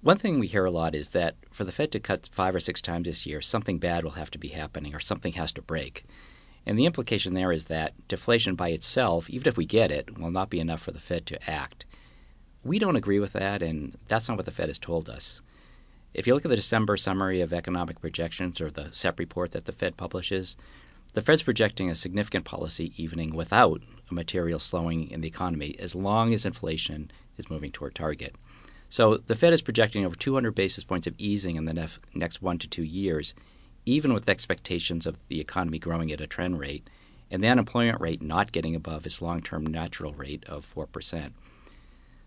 One 0.00 0.16
thing 0.16 0.38
we 0.38 0.46
hear 0.46 0.64
a 0.64 0.70
lot 0.70 0.94
is 0.94 1.08
that 1.08 1.34
for 1.50 1.64
the 1.64 1.72
Fed 1.72 1.90
to 1.90 1.98
cut 1.98 2.30
five 2.30 2.54
or 2.54 2.60
six 2.60 2.80
times 2.80 3.06
this 3.06 3.26
year, 3.26 3.42
something 3.42 3.80
bad 3.80 4.04
will 4.04 4.12
have 4.12 4.30
to 4.30 4.38
be 4.38 4.48
happening 4.48 4.94
or 4.94 5.00
something 5.00 5.32
has 5.32 5.50
to 5.54 5.62
break. 5.62 6.04
And 6.64 6.78
the 6.78 6.86
implication 6.86 7.34
there 7.34 7.50
is 7.50 7.66
that 7.66 7.94
deflation 8.06 8.54
by 8.54 8.68
itself, 8.68 9.28
even 9.28 9.48
if 9.48 9.56
we 9.56 9.66
get 9.66 9.90
it, 9.90 10.16
will 10.16 10.30
not 10.30 10.48
be 10.48 10.60
enough 10.60 10.82
for 10.82 10.92
the 10.92 11.00
Fed 11.00 11.26
to 11.26 11.50
act. 11.50 11.86
We 12.62 12.78
don't 12.78 12.94
agree 12.94 13.18
with 13.18 13.32
that, 13.32 13.60
and 13.60 13.98
that's 14.06 14.28
not 14.28 14.36
what 14.36 14.46
the 14.46 14.52
Fed 14.52 14.68
has 14.68 14.78
told 14.78 15.10
us. 15.10 15.42
If 16.14 16.28
you 16.28 16.34
look 16.34 16.44
at 16.44 16.50
the 16.50 16.56
December 16.56 16.96
summary 16.96 17.40
of 17.40 17.52
economic 17.52 18.00
projections 18.00 18.60
or 18.60 18.70
the 18.70 18.90
SEP 18.92 19.18
report 19.18 19.50
that 19.50 19.64
the 19.64 19.72
Fed 19.72 19.96
publishes, 19.96 20.56
the 21.12 21.22
Fed's 21.22 21.42
projecting 21.42 21.90
a 21.90 21.94
significant 21.94 22.44
policy 22.44 22.92
evening 22.96 23.34
without 23.34 23.82
a 24.10 24.14
material 24.14 24.58
slowing 24.58 25.10
in 25.10 25.20
the 25.20 25.28
economy 25.28 25.76
as 25.78 25.94
long 25.94 26.32
as 26.32 26.44
inflation 26.44 27.10
is 27.36 27.50
moving 27.50 27.72
toward 27.72 27.94
target. 27.94 28.34
So 28.88 29.16
the 29.16 29.36
Fed 29.36 29.52
is 29.52 29.62
projecting 29.62 30.04
over 30.04 30.16
200 30.16 30.54
basis 30.54 30.84
points 30.84 31.06
of 31.06 31.14
easing 31.16 31.56
in 31.56 31.64
the 31.64 31.72
nef- 31.72 32.00
next 32.12 32.42
one 32.42 32.58
to 32.58 32.68
two 32.68 32.82
years, 32.82 33.34
even 33.86 34.12
with 34.12 34.28
expectations 34.28 35.06
of 35.06 35.16
the 35.28 35.40
economy 35.40 35.78
growing 35.78 36.10
at 36.12 36.20
a 36.20 36.26
trend 36.26 36.58
rate 36.58 36.88
and 37.30 37.42
the 37.42 37.48
unemployment 37.48 38.00
rate 38.00 38.20
not 38.20 38.52
getting 38.52 38.74
above 38.74 39.06
its 39.06 39.22
long 39.22 39.40
term 39.40 39.64
natural 39.64 40.12
rate 40.12 40.44
of 40.46 40.66
4%. 40.74 41.32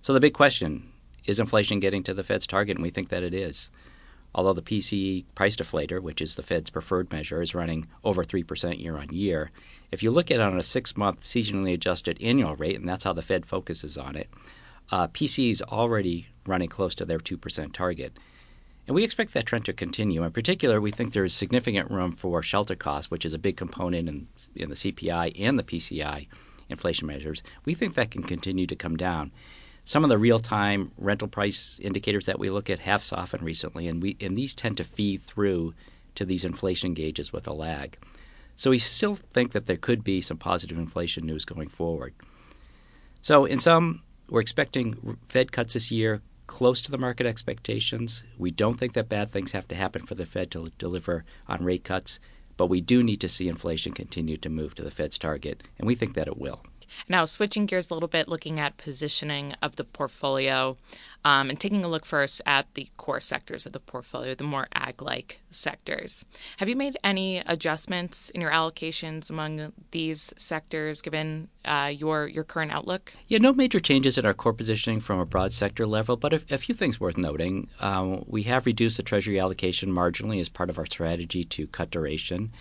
So 0.02 0.13
the 0.13 0.20
big 0.20 0.34
question 0.34 0.92
is 1.25 1.40
inflation 1.40 1.80
getting 1.80 2.04
to 2.04 2.13
the 2.13 2.24
Fed's 2.24 2.48
target? 2.48 2.78
And 2.78 2.84
we 2.84 2.90
think 2.90 3.10
that 3.10 3.24
it 3.24 3.34
is 3.34 3.70
although 4.36 4.54
the 4.54 4.62
PCE 4.62 5.25
price 5.36 5.56
deflator, 5.56 6.02
which 6.02 6.22
is 6.22 6.36
the 6.36 6.44
Fed's 6.44 6.70
preferred 6.70 7.12
measure, 7.12 7.42
is 7.42 7.56
running 7.56 7.88
over 8.04 8.24
3% 8.24 8.82
year 8.82 8.98
on 8.98 9.10
year. 9.10 9.52
If 9.92 10.02
you 10.02 10.12
look 10.12 10.32
at 10.32 10.36
it 10.36 10.42
on 10.42 10.58
a 10.58 10.63
six 10.63 10.98
month 10.98 11.22
seasonally 11.22 11.74
adjusted 11.74 12.22
annual 12.22 12.56
rate, 12.56 12.80
and 12.80 12.88
that's 12.88 13.04
how 13.04 13.13
the 13.13 13.22
Fed 13.22 13.46
focuses 13.46 13.98
on 13.98 14.16
it, 14.16 14.30
uh, 14.92 15.08
PCE 15.08 15.52
is 15.52 15.62
already 15.62 16.28
running 16.46 16.70
close 16.70 16.96
to 16.96 17.06
their 17.06 17.20
2% 17.20 17.74
target. 17.74 18.18
And 18.86 18.96
we 18.96 19.04
expect 19.04 19.34
that 19.34 19.46
trend 19.46 19.66
to 19.66 19.74
continue. 19.74 20.24
In 20.24 20.32
particular, 20.32 20.82
we 20.82 20.92
think 20.92 21.13
there 21.13 21.24
is 21.24 21.34
significant 21.34 21.90
room 21.90 22.12
for 22.12 22.44
shelter 22.44 22.75
costs, 22.75 23.10
which 23.10 23.24
is 23.24 23.34
a 23.34 23.40
big 23.40 23.56
component 23.56 24.10
in, 24.10 24.28
in 24.56 24.70
the 24.70 24.75
CPI 24.75 25.40
and 25.40 25.58
the 25.58 25.63
PCE 25.63 26.28
inflation 26.70 27.08
measures. 27.08 27.44
We 27.66 27.75
think 27.75 27.94
that 27.94 28.12
can 28.12 28.24
continue 28.24 28.68
to 28.68 28.75
come 28.75 28.98
down 28.98 29.32
some 29.86 30.04
of 30.04 30.10
the 30.10 30.18
real-time 30.18 30.92
rental 30.98 31.28
price 31.28 31.80
indicators 31.82 32.25
that 32.25 32.40
we 32.40 32.50
look 32.50 32.70
at 32.70 32.80
have 32.80 33.04
softened 33.04 33.44
recently, 33.44 33.88
and 33.88 34.02
we 34.02 34.16
and 34.22 34.38
these 34.38 34.54
tend 34.54 34.78
to 34.78 34.84
feed 34.84 35.22
through 35.22 35.74
to 36.16 36.25
these 36.25 36.46
inflation 36.46 36.94
gauges 36.94 37.34
with 37.34 37.48
a 37.48 37.54
lag. 37.54 37.98
So 38.56 38.70
we 38.70 38.80
still 38.80 39.16
think 39.16 39.52
that 39.52 39.66
there 39.66 39.78
could 39.78 40.04
be 40.04 40.22
some 40.22 40.38
positive 40.38 40.78
inflation 40.78 41.25
news 41.25 41.44
going 41.44 41.70
forward. 41.70 42.13
So 43.22 43.46
in 43.46 43.60
sum, 43.60 44.04
we're 44.30 44.42
expecting 44.42 45.18
Fed 45.28 45.52
cuts 45.52 45.74
this 45.74 45.92
year 45.92 46.22
close 46.46 46.82
to 46.82 46.92
the 46.92 46.98
market 46.98 47.25
expectations. 47.25 48.24
We 48.38 48.52
don't 48.52 48.78
think 48.78 48.94
that 48.94 49.10
bad 49.10 49.32
things 49.32 49.54
have 49.54 49.68
to 49.70 49.75
happen 49.75 50.06
for 50.06 50.16
the 50.16 50.25
Fed 50.25 50.52
to 50.52 50.72
deliver 50.78 51.25
on 51.48 51.63
rate 51.63 51.84
cuts, 51.84 52.20
but 52.58 52.68
we 52.68 52.82
do 52.82 53.02
need 53.02 53.22
to 53.22 53.30
see 53.30 53.48
inflation 53.48 53.94
continue 53.94 54.38
to 54.38 54.50
move 54.50 54.75
to 54.75 54.84
the 54.84 54.92
Fed's 54.92 55.18
target, 55.18 55.63
and 55.80 55.88
we 55.88 55.96
think 55.96 56.13
that 56.13 56.28
it 56.28 56.38
will. 56.38 56.62
Now, 57.07 57.25
switching 57.25 57.65
gears 57.65 57.89
a 57.89 57.93
little 57.93 58.09
bit, 58.09 58.27
looking 58.27 58.59
at 58.59 58.77
positioning 58.77 59.53
of 59.62 59.75
the 59.75 59.83
portfolio 59.83 60.77
um, 61.25 61.50
and 61.50 61.59
taking 61.59 61.83
a 61.83 61.88
look 61.88 62.05
first 62.05 62.41
at 62.45 62.73
the 62.73 62.88
core 62.97 63.21
sectors 63.21 63.65
of 63.65 63.73
the 63.73 63.79
portfolio, 63.79 64.35
the 64.35 64.43
more 64.43 64.67
Agg 64.73 65.01
like 65.01 65.41
sectors. 65.51 66.25
Have 66.57 66.69
you 66.69 66.75
made 66.75 66.97
any 67.03 67.39
adjustments 67.39 68.29
in 68.31 68.41
your 68.41 68.51
allocations 68.51 69.29
among 69.29 69.73
these 69.91 70.33
sectors 70.38 71.01
given 71.01 71.50
uh, 71.65 71.91
your, 71.95 72.27
your 72.27 72.43
current 72.43 72.71
outlook? 72.71 73.13
Yeah, 73.27 73.38
no 73.38 73.53
major 73.53 73.79
changes 73.79 74.17
in 74.17 74.25
our 74.25 74.33
core 74.33 74.53
positioning 74.53 75.00
from 75.00 75.19
a 75.19 75.25
broad 75.25 75.53
sector 75.53 75.85
level, 75.85 76.17
but 76.17 76.33
a, 76.33 76.41
a 76.50 76.57
few 76.57 76.75
things 76.75 77.00
worth 77.00 77.17
noting. 77.17 77.69
Um, 77.79 78.23
we 78.27 78.43
have 78.43 78.65
reduced 78.65 78.97
the 78.97 79.03
Treasury 79.03 79.39
allocation 79.39 79.89
marginally 79.91 80.39
as 80.39 80.50
part 80.50 80.69
of 80.69 80.77
our 80.77 80.85
strategy 80.85 81.43
to 81.45 81.67
cut 81.67 81.91
duration. 81.91 82.51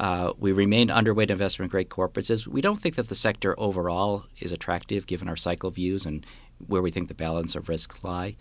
Uh, 0.00 0.32
we 0.38 0.50
remain 0.50 0.88
underweight 0.88 1.28
investment 1.28 1.70
grade 1.70 1.90
corporates 1.90 2.30
as 2.30 2.48
we 2.48 2.62
don't 2.62 2.80
think 2.80 2.94
that 2.96 3.08
the 3.08 3.14
sector 3.14 3.54
overall 3.60 4.24
is 4.40 4.50
attractive 4.50 5.06
given 5.06 5.28
our 5.28 5.36
cycle 5.36 5.70
views 5.70 6.06
and 6.06 6.24
where 6.66 6.80
we 6.80 6.90
think 6.90 7.08
the 7.08 7.14
balance 7.14 7.54
of 7.54 7.68
risks 7.68 8.02
lie. 8.02 8.34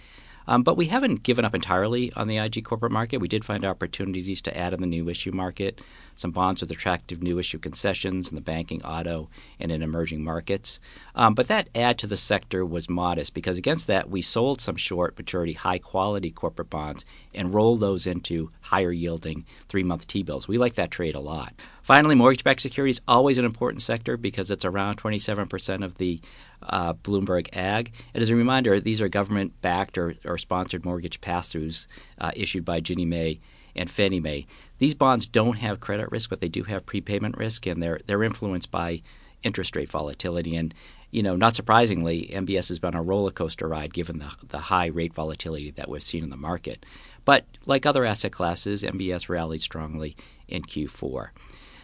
Um, 0.48 0.64
but 0.64 0.78
we 0.78 0.86
haven't 0.86 1.22
given 1.22 1.44
up 1.44 1.54
entirely 1.54 2.14
on 2.14 2.28
the 2.28 2.38
IG 2.38 2.64
corporate 2.64 2.94
market. 2.94 3.18
We 3.18 3.28
did 3.28 3.44
find 3.44 3.66
opportunities 3.66 4.42
to 4.44 4.58
add 4.58 4.74
in 4.74 4.82
the 4.82 4.88
new 4.88 5.10
issue 5.10 5.32
market, 5.32 5.82
some 6.16 6.32
bonds 6.32 6.62
with 6.62 6.72
attractive 6.72 7.22
new 7.22 7.38
issue 7.38 7.60
concessions 7.60 8.30
in 8.30 8.36
the 8.36 8.42
banking, 8.42 8.82
auto, 8.84 9.30
and 9.60 9.72
in 9.72 9.84
emerging 9.84 10.24
markets. 10.24 10.80
Um, 11.14 11.36
but 11.36 11.50
that 11.50 11.70
add 11.76 12.00
to 12.00 12.08
the 12.08 12.18
sector 12.18 12.66
was 12.66 12.90
modest 12.90 13.34
because 13.34 13.58
against 13.58 13.86
that, 13.88 14.10
we 14.10 14.22
sold 14.22 14.60
some 14.60 14.78
short 14.78 15.16
maturity, 15.18 15.54
high 15.54 15.78
quality 15.78 16.32
corporate 16.32 16.70
bonds 16.70 17.06
and 17.34 17.54
rolled 17.54 17.82
those 17.82 18.08
into 18.08 18.50
higher 18.70 18.92
yielding 18.92 19.46
three 19.68 19.82
month 19.82 20.06
T 20.06 20.22
bills. 20.22 20.48
We 20.48 20.60
like 20.60 20.76
that 20.76 20.92
trade 20.92 21.16
a 21.16 21.20
lot. 21.20 21.54
Finally, 21.82 22.14
mortgage 22.14 22.44
backed 22.44 22.62
securities 22.62 23.02
always 23.08 23.40
an 23.40 23.46
important 23.46 23.82
sector 23.82 24.16
because 24.16 24.52
it's 24.52 24.64
around 24.64 24.98
27% 24.98 25.84
of 25.84 25.98
the 25.98 26.22
uh, 26.62 26.94
Bloomberg 26.94 27.56
Agg. 27.58 27.92
And 28.14 28.22
as 28.22 28.30
a 28.30 28.36
reminder, 28.36 28.80
these 28.80 29.02
are 29.02 29.10
government 29.10 29.60
backed 29.64 29.98
or, 29.98 30.14
or, 30.24 30.38
sponsored 30.38 30.86
mortgage 30.86 31.20
pass 31.20 31.50
throughs 31.50 31.88
uh, 32.20 32.32
issued 32.36 32.64
by 32.64 32.80
Ginnie 32.80 33.06
Mae 33.06 33.40
and 33.76 33.90
Fannie 33.90 34.20
Mae. 34.20 34.46
These 34.78 34.94
bonds 34.94 35.26
don't 35.26 35.58
have 35.58 35.80
credit 35.80 36.12
risk, 36.12 36.30
but 36.30 36.42
they 36.42 36.48
do 36.48 36.64
have 36.66 36.86
prepayment 36.86 37.38
risk, 37.38 37.66
and 37.66 37.82
they're, 37.82 38.02
they're 38.06 38.24
influenced 38.24 38.70
by 38.70 39.02
interest 39.42 39.76
rate 39.76 39.90
volatility. 39.90 40.56
And 40.56 40.76
you 41.12 41.24
know, 41.24 41.36
not 41.36 41.56
surprisingly, 41.56 42.30
MBS 42.32 42.70
has 42.70 42.80
been 42.80 42.94
a 42.94 43.02
roller 43.02 43.32
coaster 43.32 43.68
ride 43.68 43.94
given 43.94 44.20
the, 44.20 44.32
the 44.48 44.60
high 44.60 44.88
rate 44.88 45.14
volatility 45.14 45.72
that 45.72 45.90
we've 45.90 46.04
seen 46.04 46.24
in 46.24 46.30
the 46.30 46.38
market. 46.38 46.86
But 47.26 47.46
like 47.66 47.86
other 47.86 48.06
asset 48.06 48.32
classes, 48.32 48.84
MBS 48.84 49.30
rallied 49.30 49.62
strongly 49.62 50.16
in 50.48 50.64
Q4. 50.64 51.30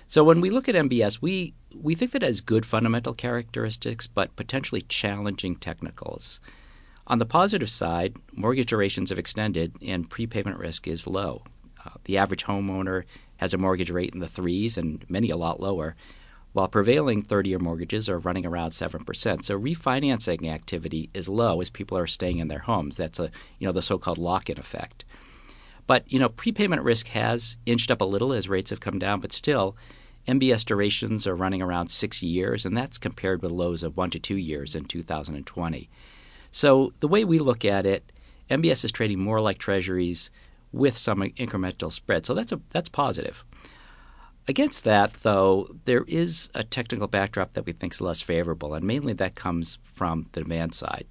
So 0.08 0.24
when 0.24 0.42
we 0.42 0.50
look 0.50 0.70
at 0.70 0.76
MBS, 0.76 1.22
we 1.22 1.54
we 1.74 1.96
think 1.96 2.12
that 2.12 2.24
it 2.24 2.28
has 2.28 2.42
good 2.42 2.66
fundamental 2.66 3.14
characteristics, 3.14 4.08
but 4.08 4.36
potentially 4.36 4.82
challenging 4.82 5.56
technicals. 5.56 6.40
On 7.08 7.20
the 7.20 7.26
positive 7.26 7.70
side, 7.70 8.16
mortgage 8.34 8.68
durations 8.68 9.10
have 9.10 9.20
extended 9.20 9.76
and 9.82 10.10
prepayment 10.10 10.58
risk 10.58 10.88
is 10.88 11.06
low. 11.06 11.44
Uh, 11.86 11.92
the 12.06 12.18
average 12.18 12.46
homeowner 12.46 13.04
has 13.38 13.54
a 13.54 13.58
mortgage 13.58 13.92
rate 13.92 14.14
in 14.14 14.22
the 14.22 14.28
threes 14.28 14.78
and 14.78 15.06
many 15.10 15.30
a 15.30 15.38
lot 15.38 15.60
lower, 15.60 15.96
while 16.54 16.68
prevailing 16.68 17.22
30 17.22 17.50
year 17.50 17.60
mortgages 17.60 18.10
are 18.10 18.18
running 18.18 18.46
around 18.46 18.70
7%. 18.70 19.44
So 19.44 19.60
refinancing 19.60 20.50
activity 20.50 21.10
is 21.14 21.28
low 21.28 21.62
as 21.62 21.70
people 21.70 21.98
are 21.98 22.08
staying 22.08 22.40
in 22.40 22.48
their 22.48 22.60
homes. 22.60 22.98
That's 22.98 23.20
a 23.20 23.30
you 23.60 23.68
know 23.68 23.74
the 23.74 23.82
so-called 23.82 24.18
lock-in 24.18 24.58
effect. 24.58 25.04
But 25.88 26.12
you 26.12 26.20
know, 26.20 26.30
prepayment 26.30 26.82
risk 26.82 27.08
has 27.10 27.58
inched 27.66 27.92
up 27.92 28.02
a 28.02 28.06
little 28.06 28.34
as 28.34 28.50
rates 28.50 28.70
have 28.72 28.80
come 28.80 29.00
down, 29.00 29.20
but 29.20 29.32
still, 29.32 29.76
MBS 30.28 30.66
durations 30.66 31.28
are 31.28 31.36
running 31.36 31.62
around 31.62 31.90
six 31.90 32.24
years, 32.24 32.66
and 32.66 32.76
that's 32.76 32.98
compared 32.98 33.42
with 33.42 33.52
lows 33.52 33.84
of 33.84 33.96
one 33.96 34.10
to 34.10 34.20
two 34.20 34.38
years 34.38 34.76
in 34.76 34.86
2020. 34.86 35.90
So 36.52 36.94
the 37.00 37.08
way 37.08 37.24
we 37.24 37.38
look 37.38 37.64
at 37.64 37.86
it, 37.86 38.12
MBS 38.50 38.86
is 38.86 38.92
trading 38.92 39.20
more 39.20 39.42
like 39.42 39.58
Treasuries 39.58 40.32
with 40.72 40.98
some 40.98 41.22
incremental 41.22 41.92
spread. 41.92 42.26
So 42.26 42.34
that's 42.34 42.52
a 42.52 42.60
that's 42.72 42.90
positive. 42.90 43.44
Against 44.48 44.84
that, 44.84 45.12
though, 45.12 45.68
there 45.86 46.04
is 46.08 46.50
a 46.54 46.64
technical 46.64 47.08
backdrop 47.08 47.54
that 47.54 47.66
we 47.66 47.72
think 47.72 47.94
is 47.94 48.02
less 48.02 48.22
favorable, 48.22 48.76
and 48.76 48.86
mainly 48.86 49.14
that 49.14 49.34
comes 49.34 49.80
from 49.82 50.28
the 50.34 50.42
demand 50.42 50.76
side. 50.76 51.08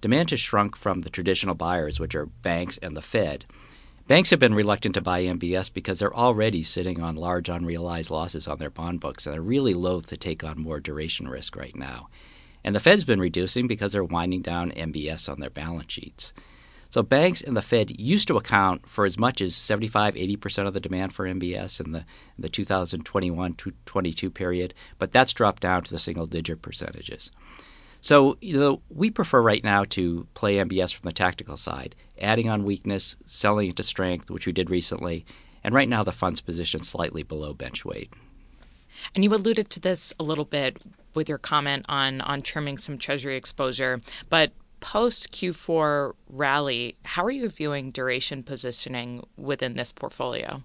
Demand 0.00 0.30
has 0.30 0.38
shrunk 0.38 0.76
from 0.76 1.00
the 1.00 1.10
traditional 1.10 1.56
buyers, 1.56 1.98
which 1.98 2.14
are 2.14 2.26
banks 2.26 2.78
and 2.78 2.96
the 2.96 3.02
Fed. 3.02 3.46
Banks 4.08 4.30
have 4.30 4.40
been 4.40 4.54
reluctant 4.54 4.94
to 4.94 5.02
buy 5.02 5.24
MBS 5.24 5.70
because 5.70 5.98
they're 5.98 6.16
already 6.16 6.62
sitting 6.62 6.98
on 6.98 7.14
large 7.14 7.50
unrealized 7.50 8.10
losses 8.10 8.48
on 8.48 8.56
their 8.56 8.70
bond 8.70 9.00
books 9.00 9.26
and 9.26 9.34
they're 9.34 9.42
really 9.42 9.74
loath 9.74 10.06
to 10.06 10.16
take 10.16 10.42
on 10.42 10.62
more 10.62 10.80
duration 10.80 11.28
risk 11.28 11.54
right 11.54 11.76
now. 11.76 12.08
And 12.64 12.74
the 12.74 12.80
Fed's 12.80 13.04
been 13.04 13.20
reducing 13.20 13.66
because 13.66 13.92
they're 13.92 14.02
winding 14.02 14.40
down 14.40 14.72
MBS 14.72 15.30
on 15.30 15.40
their 15.40 15.50
balance 15.50 15.92
sheets. 15.92 16.32
So 16.88 17.02
banks 17.02 17.42
and 17.42 17.54
the 17.54 17.60
Fed 17.60 18.00
used 18.00 18.28
to 18.28 18.38
account 18.38 18.88
for 18.88 19.04
as 19.04 19.18
much 19.18 19.42
as 19.42 19.54
75, 19.54 20.14
80% 20.14 20.66
of 20.66 20.72
the 20.72 20.80
demand 20.80 21.12
for 21.12 21.26
MBS 21.26 21.78
in 21.84 21.92
the, 21.92 21.98
in 21.98 22.06
the 22.38 22.48
2021 22.48 23.56
22 23.84 24.30
period, 24.30 24.72
but 24.98 25.12
that's 25.12 25.34
dropped 25.34 25.60
down 25.60 25.82
to 25.82 25.90
the 25.90 25.98
single 25.98 26.24
digit 26.24 26.62
percentages. 26.62 27.30
So, 28.00 28.38
you 28.40 28.58
know, 28.58 28.80
we 28.88 29.10
prefer 29.10 29.42
right 29.42 29.62
now 29.62 29.84
to 29.90 30.26
play 30.32 30.56
MBS 30.56 30.94
from 30.94 31.08
the 31.08 31.12
tactical 31.12 31.56
side, 31.56 31.94
adding 32.20 32.48
on 32.48 32.64
weakness, 32.64 33.16
selling 33.26 33.68
into 33.68 33.82
strength, 33.82 34.30
which 34.30 34.46
we 34.46 34.52
did 34.52 34.70
recently, 34.70 35.24
and 35.64 35.74
right 35.74 35.88
now 35.88 36.02
the 36.02 36.12
fund's 36.12 36.40
positioned 36.40 36.86
slightly 36.86 37.22
below 37.22 37.52
bench 37.52 37.84
weight. 37.84 38.12
And 39.14 39.24
you 39.24 39.32
alluded 39.34 39.70
to 39.70 39.80
this 39.80 40.12
a 40.18 40.24
little 40.24 40.44
bit 40.44 40.82
with 41.14 41.28
your 41.28 41.38
comment 41.38 41.84
on 41.88 42.20
on 42.22 42.42
trimming 42.42 42.78
some 42.78 42.98
treasury 42.98 43.36
exposure, 43.36 44.00
but 44.28 44.52
post 44.80 45.32
Q4 45.32 46.14
rally, 46.28 46.96
how 47.04 47.24
are 47.24 47.30
you 47.30 47.48
viewing 47.48 47.90
duration 47.90 48.42
positioning 48.42 49.26
within 49.36 49.74
this 49.74 49.92
portfolio? 49.92 50.62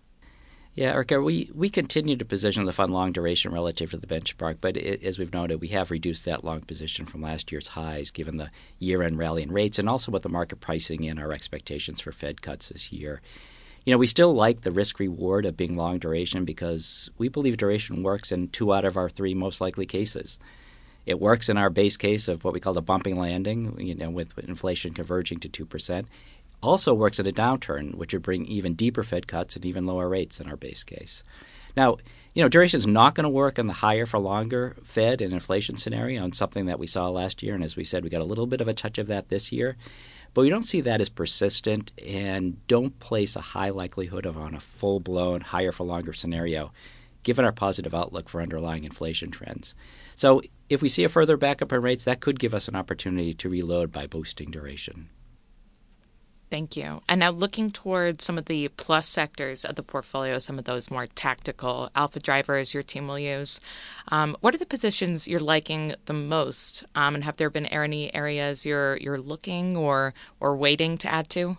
Yeah, 0.75 0.93
Erica, 0.93 1.21
we, 1.21 1.51
we 1.53 1.69
continue 1.69 2.15
to 2.15 2.25
position 2.25 2.65
the 2.65 2.73
fund 2.73 2.91
long 2.91 3.11
duration 3.11 3.53
relative 3.53 3.91
to 3.91 3.97
the 3.97 4.07
benchmark, 4.07 4.57
but 4.59 4.75
it, 4.75 5.03
as 5.03 5.19
we've 5.19 5.31
noted, 5.31 5.61
we 5.61 5.67
have 5.67 5.91
reduced 5.91 6.25
that 6.25 6.43
long 6.43 6.61
position 6.61 7.05
from 7.05 7.21
last 7.21 7.51
year's 7.51 7.69
highs 7.69 8.09
given 8.09 8.37
the 8.37 8.49
year 8.79 9.03
end 9.03 9.19
rally 9.19 9.43
in 9.43 9.51
rates 9.51 9.77
and 9.77 9.87
also 9.87 10.11
with 10.11 10.23
the 10.23 10.29
market 10.29 10.61
pricing 10.61 11.03
in 11.03 11.19
our 11.19 11.31
expectations 11.31 12.01
for 12.01 12.11
Fed 12.11 12.41
cuts 12.41 12.69
this 12.69 12.91
year. 12.91 13.21
You 13.85 13.91
know, 13.91 13.99
we 13.99 14.07
still 14.07 14.33
like 14.33 14.61
the 14.61 14.71
risk 14.71 14.97
reward 14.97 15.45
of 15.45 15.57
being 15.57 15.75
long 15.75 15.99
duration 15.99 16.43
because 16.43 17.11
we 17.19 17.27
believe 17.27 17.57
duration 17.57 18.01
works 18.01 18.31
in 18.31 18.47
two 18.47 18.73
out 18.73 18.85
of 18.85 18.97
our 18.97 19.09
three 19.09 19.35
most 19.35 19.61
likely 19.61 19.85
cases. 19.85 20.39
It 21.05 21.19
works 21.19 21.49
in 21.49 21.57
our 21.57 21.69
base 21.69 21.97
case 21.97 22.27
of 22.27 22.43
what 22.43 22.53
we 22.53 22.61
call 22.61 22.73
the 22.73 22.81
bumping 22.81 23.19
landing, 23.19 23.77
you 23.79 23.93
know, 23.93 24.09
with 24.09 24.39
inflation 24.39 24.93
converging 24.93 25.39
to 25.41 25.49
2% 25.49 26.05
also 26.63 26.93
works 26.93 27.19
in 27.19 27.27
a 27.27 27.31
downturn, 27.31 27.95
which 27.95 28.13
would 28.13 28.23
bring 28.23 28.45
even 28.45 28.73
deeper 28.73 29.03
Fed 29.03 29.27
cuts 29.27 29.55
and 29.55 29.65
even 29.65 29.85
lower 29.85 30.09
rates 30.09 30.37
than 30.37 30.49
our 30.49 30.57
base 30.57 30.83
case. 30.83 31.23
Now, 31.75 31.97
you 32.33 32.41
know, 32.41 32.49
duration 32.49 32.77
is 32.77 32.87
not 32.87 33.15
going 33.15 33.23
to 33.23 33.29
work 33.29 33.59
in 33.59 33.67
the 33.67 33.73
higher 33.73 34.05
for 34.05 34.19
longer 34.19 34.75
Fed 34.83 35.21
and 35.21 35.33
inflation 35.33 35.77
scenario 35.77 36.23
on 36.23 36.33
something 36.33 36.65
that 36.65 36.79
we 36.79 36.87
saw 36.87 37.09
last 37.09 37.43
year. 37.43 37.55
And 37.55 37.63
as 37.63 37.75
we 37.75 37.83
said, 37.83 38.03
we 38.03 38.09
got 38.09 38.21
a 38.21 38.25
little 38.25 38.47
bit 38.47 38.61
of 38.61 38.67
a 38.67 38.73
touch 38.73 38.97
of 38.97 39.07
that 39.07 39.29
this 39.29 39.51
year. 39.51 39.75
But 40.33 40.41
we 40.41 40.49
don't 40.49 40.63
see 40.63 40.81
that 40.81 41.01
as 41.01 41.09
persistent 41.09 41.91
and 42.03 42.65
don't 42.67 42.99
place 42.99 43.35
a 43.35 43.41
high 43.41 43.69
likelihood 43.69 44.25
of 44.25 44.37
on 44.37 44.55
a 44.55 44.59
full 44.59 44.99
blown 44.99 45.41
higher 45.41 45.71
for 45.71 45.83
longer 45.83 46.13
scenario, 46.13 46.71
given 47.21 47.45
our 47.45 47.51
positive 47.51 47.93
outlook 47.93 48.29
for 48.29 48.41
underlying 48.41 48.83
inflation 48.83 49.29
trends. 49.29 49.75
So 50.15 50.41
if 50.69 50.81
we 50.81 50.89
see 50.89 51.03
a 51.03 51.09
further 51.09 51.37
backup 51.37 51.71
in 51.71 51.81
rates, 51.81 52.05
that 52.05 52.19
could 52.19 52.39
give 52.39 52.53
us 52.53 52.67
an 52.67 52.75
opportunity 52.75 53.33
to 53.35 53.49
reload 53.49 53.91
by 53.91 54.07
boosting 54.07 54.49
duration. 54.49 55.09
Thank 56.53 56.77
you. 56.77 57.01
And 57.09 57.19
now 57.19 57.31
looking 57.31 57.71
towards 57.71 58.23
some 58.23 58.37
of 58.37 58.45
the 58.45 58.67
plus 58.67 59.07
sectors 59.07 59.65
of 59.65 59.73
the 59.75 59.81
portfolio, 59.81 60.37
some 60.37 60.59
of 60.59 60.65
those 60.65 60.91
more 60.91 61.07
tactical 61.07 61.89
alpha 61.95 62.19
drivers 62.19 62.75
your 62.75 62.83
team 62.83 63.07
will 63.07 63.17
use. 63.17 63.59
Um, 64.09 64.37
what 64.39 64.53
are 64.53 64.59
the 64.59 64.67
positions 64.67 65.27
you're 65.27 65.39
liking 65.39 65.95
the 66.05 66.13
most? 66.13 66.83
Um, 66.93 67.15
and 67.15 67.23
have 67.23 67.37
there 67.37 67.49
been 67.49 67.65
any 67.65 68.13
areas 68.13 68.67
you're 68.67 68.97
you're 68.97 69.19
looking 69.19 69.75
or 69.75 70.13
or 70.39 70.55
waiting 70.55 70.95
to 70.99 71.11
add 71.11 71.27
to? 71.31 71.57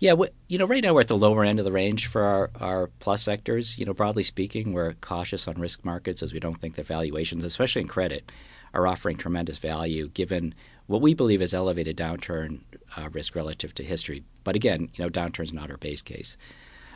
Yeah, 0.00 0.14
you 0.48 0.58
know, 0.58 0.66
right 0.66 0.82
now 0.82 0.92
we're 0.92 1.02
at 1.02 1.06
the 1.06 1.16
lower 1.16 1.44
end 1.44 1.60
of 1.60 1.64
the 1.64 1.70
range 1.70 2.08
for 2.08 2.24
our, 2.24 2.50
our 2.60 2.86
plus 2.98 3.22
sectors. 3.22 3.78
You 3.78 3.86
know, 3.86 3.94
broadly 3.94 4.24
speaking, 4.24 4.72
we're 4.72 4.94
cautious 4.94 5.46
on 5.46 5.54
risk 5.54 5.84
markets 5.84 6.20
as 6.20 6.32
we 6.32 6.40
don't 6.40 6.60
think 6.60 6.74
the 6.74 6.82
valuations, 6.82 7.44
especially 7.44 7.82
in 7.82 7.88
credit, 7.88 8.32
are 8.74 8.88
offering 8.88 9.16
tremendous 9.16 9.58
value 9.58 10.08
given 10.08 10.52
what 10.88 11.02
we 11.02 11.14
believe 11.14 11.42
is 11.42 11.54
elevated 11.54 11.96
downturn 11.96 12.60
uh, 12.96 13.08
risk 13.12 13.34
relative 13.34 13.74
to 13.74 13.82
history. 13.82 14.22
But 14.44 14.56
again, 14.56 14.88
you 14.94 15.04
know, 15.04 15.10
downturn's 15.10 15.52
not 15.52 15.70
our 15.70 15.76
base 15.76 16.02
case. 16.02 16.36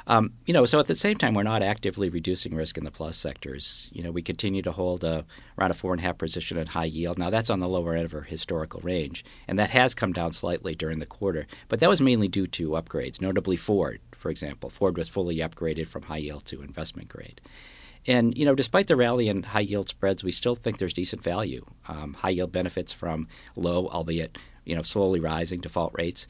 Um, 0.07 0.33
you 0.47 0.53
know, 0.53 0.65
so 0.65 0.81
at 0.81 0.89
the 0.89 0.97
same 0.97 1.17
time, 1.17 1.35
we're 1.35 1.45
not 1.45 1.63
actively 1.63 2.09
reducing 2.09 2.55
risk 2.55 2.77
in 2.77 2.85
the 2.85 2.91
plus 2.91 3.17
sectors. 3.17 3.89
You 3.93 4.03
know, 4.03 4.11
we 4.11 4.23
continue 4.23 4.63
to 4.63 4.73
hold 4.73 5.05
a, 5.05 5.25
around 5.57 5.71
a 5.71 5.75
four 5.75 5.93
and 5.93 6.01
a 6.01 6.05
half 6.05 6.19
position 6.19 6.57
in 6.59 6.67
high 6.67 6.87
yield. 6.87 7.19
Now 7.19 7.31
that's 7.31 7.51
on 7.51 7.61
the 7.61 7.69
lower 7.69 7.95
end 7.95 8.07
of 8.07 8.15
our 8.15 8.23
historical 8.23 8.81
range, 8.81 9.25
and 9.47 9.59
that 9.59 9.71
has 9.71 9.95
come 9.95 10.13
down 10.13 10.33
slightly 10.33 10.75
during 10.75 10.99
the 10.99 11.07
quarter. 11.07 11.47
But 11.69 11.81
that 11.81 11.89
was 11.89 12.01
mainly 12.01 12.29
due 12.29 12.49
to 12.49 12.71
upgrades, 12.71 13.21
notably 13.21 13.57
Ford. 13.57 14.01
for 14.17 14.31
example. 14.31 14.71
Ford 14.71 14.97
was 14.97 15.09
fully 15.09 15.37
upgraded 15.37 15.89
from 15.89 16.03
high 16.03 16.19
yield 16.19 16.45
to 16.47 16.63
investment 16.63 17.09
grade. 17.09 17.41
And 18.07 18.37
you 18.37 18.45
know, 18.45 18.55
despite 18.55 18.89
the 18.89 18.97
rally 18.97 19.29
in 19.29 19.45
high 19.45 19.61
yield 19.61 19.89
spreads, 19.89 20.25
we 20.25 20.33
still 20.33 20.57
think 20.57 20.79
there's 20.79 20.93
decent 20.93 21.23
value. 21.23 21.65
Um, 21.87 22.15
high 22.15 22.31
yield 22.31 22.51
benefits 22.51 22.93
from 22.93 23.29
low, 23.57 23.89
albeit 23.89 24.39
you 24.65 24.75
know, 24.75 24.83
slowly 24.83 25.21
rising 25.21 25.61
default 25.61 25.93
rates, 25.95 26.27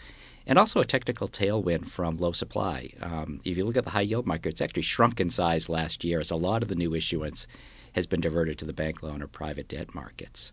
and 0.47 0.59
also 0.59 0.81
a 0.81 0.85
technical 0.85 1.29
tailwind 1.29 1.89
from 1.89 2.17
low 2.17 2.33
supply. 2.33 2.91
Um, 3.01 3.41
if 3.45 3.57
you 3.57 3.65
look 3.65 3.77
at 3.77 3.85
the 3.85 3.91
high 3.91 4.01
yield 4.03 4.27
market, 4.27 4.51
it's 4.51 4.61
actually 4.61 4.83
shrunk 4.83 5.21
in 5.21 5.31
size 5.31 5.69
last 5.69 6.05
year 6.05 6.21
as 6.21 6.31
a 6.31 6.37
lot 6.37 6.63
of 6.63 6.69
the 6.69 6.75
new 6.75 6.95
issuance 6.95 7.47
has 7.93 8.07
been 8.07 8.21
diverted 8.21 8.59
to 8.59 8.65
the 8.65 8.73
bank 8.73 9.03
loan 9.03 9.23
or 9.23 9.27
private 9.27 9.69
debt 9.69 9.95
markets. 9.95 10.53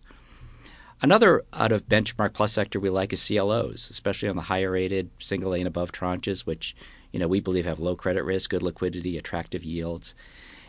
Another 1.02 1.46
out 1.54 1.72
of 1.72 1.88
benchmark 1.88 2.34
plus 2.34 2.54
sector 2.54 2.80
we 2.80 2.90
like 2.90 3.14
is 3.14 3.26
CLOs, 3.26 3.90
especially 3.90 4.28
on 4.28 4.36
the 4.36 4.44
higher 4.44 4.72
rated 4.72 5.10
single 5.18 5.54
A 5.54 5.60
and 5.60 5.68
above 5.68 5.94
tranches, 5.94 6.42
which 6.42 6.76
you 7.12 7.20
know 7.20 7.28
we 7.28 7.40
believe 7.40 7.66
have 7.66 7.80
low 7.80 7.96
credit 7.96 8.24
risk, 8.24 8.50
good 8.50 8.62
liquidity, 8.62 9.18
attractive 9.18 9.64
yields. 9.64 10.14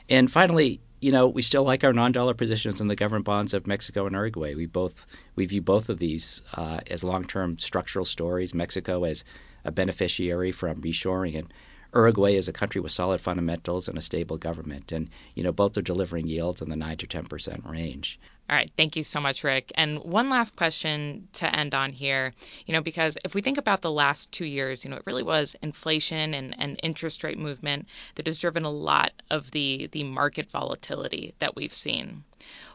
And 0.08 0.30
finally, 0.30 0.80
you 1.00 1.10
know, 1.10 1.26
we 1.26 1.42
still 1.42 1.62
like 1.62 1.82
our 1.82 1.92
non-dollar 1.92 2.34
positions 2.34 2.80
in 2.80 2.88
the 2.88 2.96
government 2.96 3.24
bonds 3.24 3.54
of 3.54 3.66
Mexico 3.66 4.06
and 4.06 4.14
Uruguay. 4.14 4.54
We 4.54 4.66
both 4.66 5.06
we 5.34 5.46
view 5.46 5.62
both 5.62 5.88
of 5.88 5.98
these 5.98 6.42
uh, 6.54 6.80
as 6.90 7.02
long-term 7.02 7.58
structural 7.58 8.04
stories. 8.04 8.54
Mexico 8.54 9.04
as 9.04 9.24
a 9.64 9.72
beneficiary 9.72 10.52
from 10.52 10.80
reshoring, 10.82 11.38
and 11.38 11.52
Uruguay 11.94 12.34
is 12.34 12.48
a 12.48 12.52
country 12.52 12.80
with 12.80 12.92
solid 12.92 13.20
fundamentals 13.20 13.88
and 13.88 13.96
a 13.96 14.02
stable 14.02 14.36
government. 14.36 14.92
And 14.92 15.08
you 15.34 15.42
know, 15.42 15.52
both 15.52 15.76
are 15.78 15.82
delivering 15.82 16.28
yields 16.28 16.60
in 16.60 16.68
the 16.68 16.76
nine 16.76 16.98
to 16.98 17.06
ten 17.06 17.24
percent 17.24 17.64
range. 17.64 18.20
All 18.50 18.56
right. 18.56 18.72
Thank 18.76 18.96
you 18.96 19.04
so 19.04 19.20
much, 19.20 19.44
Rick. 19.44 19.70
And 19.76 20.02
one 20.02 20.28
last 20.28 20.56
question 20.56 21.28
to 21.34 21.54
end 21.54 21.72
on 21.72 21.92
here, 21.92 22.34
you 22.66 22.74
know, 22.74 22.80
because 22.80 23.16
if 23.24 23.32
we 23.32 23.42
think 23.42 23.56
about 23.56 23.82
the 23.82 23.92
last 23.92 24.32
two 24.32 24.44
years, 24.44 24.84
you 24.84 24.90
know, 24.90 24.96
it 24.96 25.04
really 25.06 25.22
was 25.22 25.54
inflation 25.62 26.34
and, 26.34 26.56
and 26.58 26.80
interest 26.82 27.22
rate 27.22 27.38
movement 27.38 27.86
that 28.16 28.26
has 28.26 28.40
driven 28.40 28.64
a 28.64 28.70
lot 28.70 29.12
of 29.30 29.52
the, 29.52 29.88
the 29.92 30.02
market 30.02 30.50
volatility 30.50 31.32
that 31.38 31.54
we've 31.54 31.72
seen. 31.72 32.24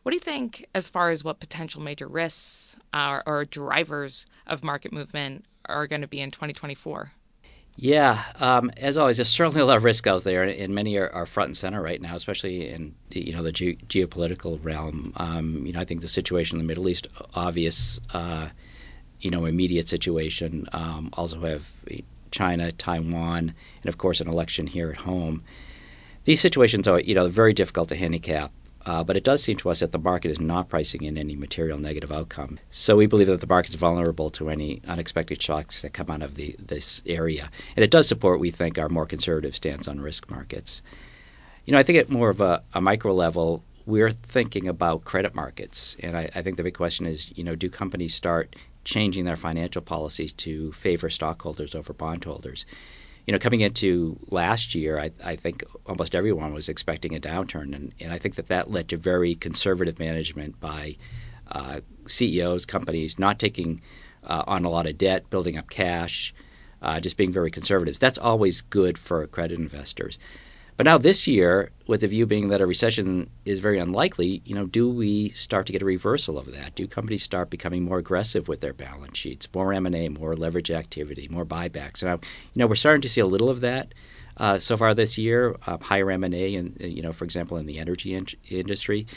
What 0.04 0.12
do 0.12 0.16
you 0.16 0.22
think 0.22 0.66
as 0.74 0.88
far 0.88 1.10
as 1.10 1.26
what 1.26 1.42
potential 1.42 1.82
major 1.82 2.08
risks 2.08 2.78
uh, 2.94 2.98
are, 2.98 3.24
or 3.26 3.44
drivers 3.44 4.26
of 4.48 4.64
market 4.64 4.94
movement 4.94 5.44
are 5.66 5.88
going 5.88 6.02
to 6.02 6.08
be 6.08 6.22
in 6.22 6.32
2024? 6.32 7.12
Yeah, 7.78 8.24
um, 8.40 8.72
as 8.78 8.96
always, 8.96 9.18
there's 9.18 9.28
certainly 9.28 9.60
a 9.60 9.66
lot 9.66 9.76
of 9.76 9.84
risk 9.84 10.08
out 10.08 10.24
there, 10.24 10.44
and 10.44 10.74
many 10.74 10.96
are, 10.96 11.10
are 11.10 11.26
front 11.26 11.50
and 11.50 11.58
center 11.58 11.82
right 11.82 12.02
now, 12.02 12.16
especially 12.16 12.70
in 12.70 12.96
you 13.12 13.34
know 13.34 13.44
the 13.44 13.52
ge- 13.52 13.78
geopolitical 13.88 14.64
realm. 14.64 15.12
Um, 15.18 15.66
you 15.66 15.74
know, 15.74 15.82
I 15.82 15.86
think 15.86 16.00
the 16.00 16.08
situation 16.08 16.56
in 16.58 16.66
the 16.66 16.68
Middle 16.68 16.88
East, 16.88 17.08
obvious, 17.34 18.00
uh, 18.14 18.50
you 19.20 19.30
know, 19.30 19.44
immediate 19.44 19.90
situation. 19.90 20.68
Um, 20.72 21.10
also 21.14 21.42
have 21.42 21.66
China, 22.32 22.72
Taiwan, 22.72 23.54
and 23.82 23.90
of 23.90 23.98
course 23.98 24.22
an 24.22 24.30
election 24.30 24.68
here 24.68 24.90
at 24.92 24.98
home. 24.98 25.44
These 26.24 26.40
situations 26.40 26.88
are 26.88 27.02
you 27.02 27.14
know 27.14 27.28
very 27.28 27.54
difficult 27.54 27.90
to 27.90 27.96
handicap. 27.98 28.54
Uh, 28.86 29.04
but 29.04 29.18
it 29.18 29.24
does 29.24 29.42
seem 29.42 29.58
to 29.58 29.70
us 29.70 29.80
that 29.80 29.92
the 29.92 29.98
market 29.98 30.30
is 30.30 30.40
not 30.40 30.70
pricing 30.70 31.02
in 31.04 31.18
any 31.18 31.36
material 31.36 31.80
negative 31.80 32.12
outcome. 32.12 32.60
So 32.70 32.96
we 32.96 33.08
believe 33.08 33.28
that 33.28 33.42
the 33.42 33.48
market 33.48 33.72
is 33.72 33.76
vulnerable 33.76 34.30
to 34.32 34.50
any 34.50 34.82
unexpected 34.88 35.42
shocks 35.42 35.82
that 35.82 35.94
come 35.94 36.12
out 36.12 36.22
of 36.22 36.36
the, 36.36 36.56
this 36.60 37.02
area. 37.08 37.50
And 37.76 37.84
it 37.84 37.90
does 37.90 38.08
support, 38.08 38.40
we 38.40 38.52
think, 38.52 38.78
our 38.78 38.90
more 38.90 39.08
conservative 39.08 39.56
stance 39.56 39.88
on 39.88 40.00
risk 40.00 40.30
markets. 40.30 40.84
You 41.66 41.72
know, 41.72 41.80
I 41.80 41.84
think 41.84 41.98
at 41.98 42.10
more 42.10 42.30
of 42.30 42.42
a, 42.42 42.64
a 42.76 42.82
micro 42.82 43.12
level, 43.12 43.64
we're 43.88 44.12
thinking 44.12 44.68
about 44.68 45.04
credit 45.04 45.34
markets. 45.34 45.96
And 46.00 46.16
I, 46.16 46.30
I 46.36 46.42
think 46.44 46.58
the 46.58 46.64
big 46.64 46.76
question 46.76 47.08
is, 47.08 47.36
you 47.36 47.44
know, 47.44 47.56
do 47.56 47.70
companies 47.70 48.14
start 48.14 48.56
changing 48.84 49.26
their 49.26 49.36
financial 49.36 49.82
policies 49.82 50.32
to 50.34 50.72
favor 50.74 51.10
stockholders 51.10 51.74
over 51.74 51.92
bondholders? 51.92 52.68
You 53.26 53.32
know, 53.32 53.40
coming 53.40 53.62
into 53.62 54.20
last 54.30 54.76
year, 54.76 55.00
I, 55.00 55.12
I, 55.24 55.36
think 55.36 55.64
almost 55.88 56.14
everyone 56.14 56.54
was 56.54 56.70
expecting 56.70 57.16
a 57.16 57.20
downturn, 57.20 57.76
and, 57.76 57.94
and, 58.00 58.14
I 58.14 58.20
think 58.20 58.36
that 58.36 58.48
that 58.48 58.70
led 58.70 58.88
to 58.90 58.98
very 58.98 59.34
conservative 59.34 59.98
management 59.98 60.60
by 60.60 60.98
uh, 61.52 61.82
CEOs, 62.08 62.66
companies 62.66 63.18
not 63.18 63.40
taking 63.40 63.82
uh, 64.24 64.44
on 64.46 64.64
a 64.64 64.70
lot 64.70 64.86
of 64.86 64.98
debt, 64.98 65.30
building 65.30 65.58
up 65.58 65.70
cash, 65.70 66.34
uh, 66.82 67.00
just 67.00 67.18
being 67.18 67.32
very 67.32 67.50
conservative. 67.50 68.00
That's 68.00 68.20
always 68.20 68.62
good 68.62 68.98
for 68.98 69.26
credit 69.28 69.60
investors. 69.60 70.20
But 70.78 70.86
now 70.86 70.98
this 70.98 71.26
year, 71.26 71.72
with 71.88 72.02
the 72.02 72.08
view 72.08 72.26
being 72.26 72.50
that 72.50 72.60
a 72.60 72.66
recession 72.66 73.30
is 73.46 73.60
very 73.60 73.80
unlikely, 73.80 74.42
you 74.44 74.54
know, 74.54 74.66
do 74.66 74.90
we 74.90 75.30
start 75.30 75.66
to 75.68 75.72
get 75.72 75.82
a 75.82 75.86
reversal 75.86 76.38
of 76.38 76.52
that? 76.52 76.76
Do 76.76 76.86
companies 76.86 77.24
start 77.24 77.50
becoming 77.50 77.84
more 77.84 78.00
aggressive 78.00 78.50
with 78.50 78.60
their 78.60 78.74
balance 78.74 79.18
sheets, 79.18 79.48
more 79.54 79.72
M&A, 79.72 80.10
more 80.10 80.36
leverage 80.36 80.72
activity, 80.72 81.30
more 81.30 81.46
buybacks? 81.46 82.04
And 82.04 82.22
you 82.54 82.60
know, 82.60 82.68
we're 82.68 82.76
starting 82.76 83.02
to 83.04 83.10
see 83.10 83.22
a 83.22 83.26
little 83.26 83.50
of 83.50 83.62
that 83.62 83.94
uh, 84.38 84.60
so 84.60 84.76
far 84.76 84.94
this 84.94 85.18
year, 85.18 85.56
uh, 85.66 85.78
higher 85.78 86.12
M&A, 86.12 86.56
and 86.56 86.76
you 86.82 87.02
know, 87.02 87.14
for 87.14 87.24
example, 87.24 87.56
in 87.58 87.68
the 87.68 87.80
energy 87.80 88.14
in- 88.14 88.28
industry. 88.50 89.08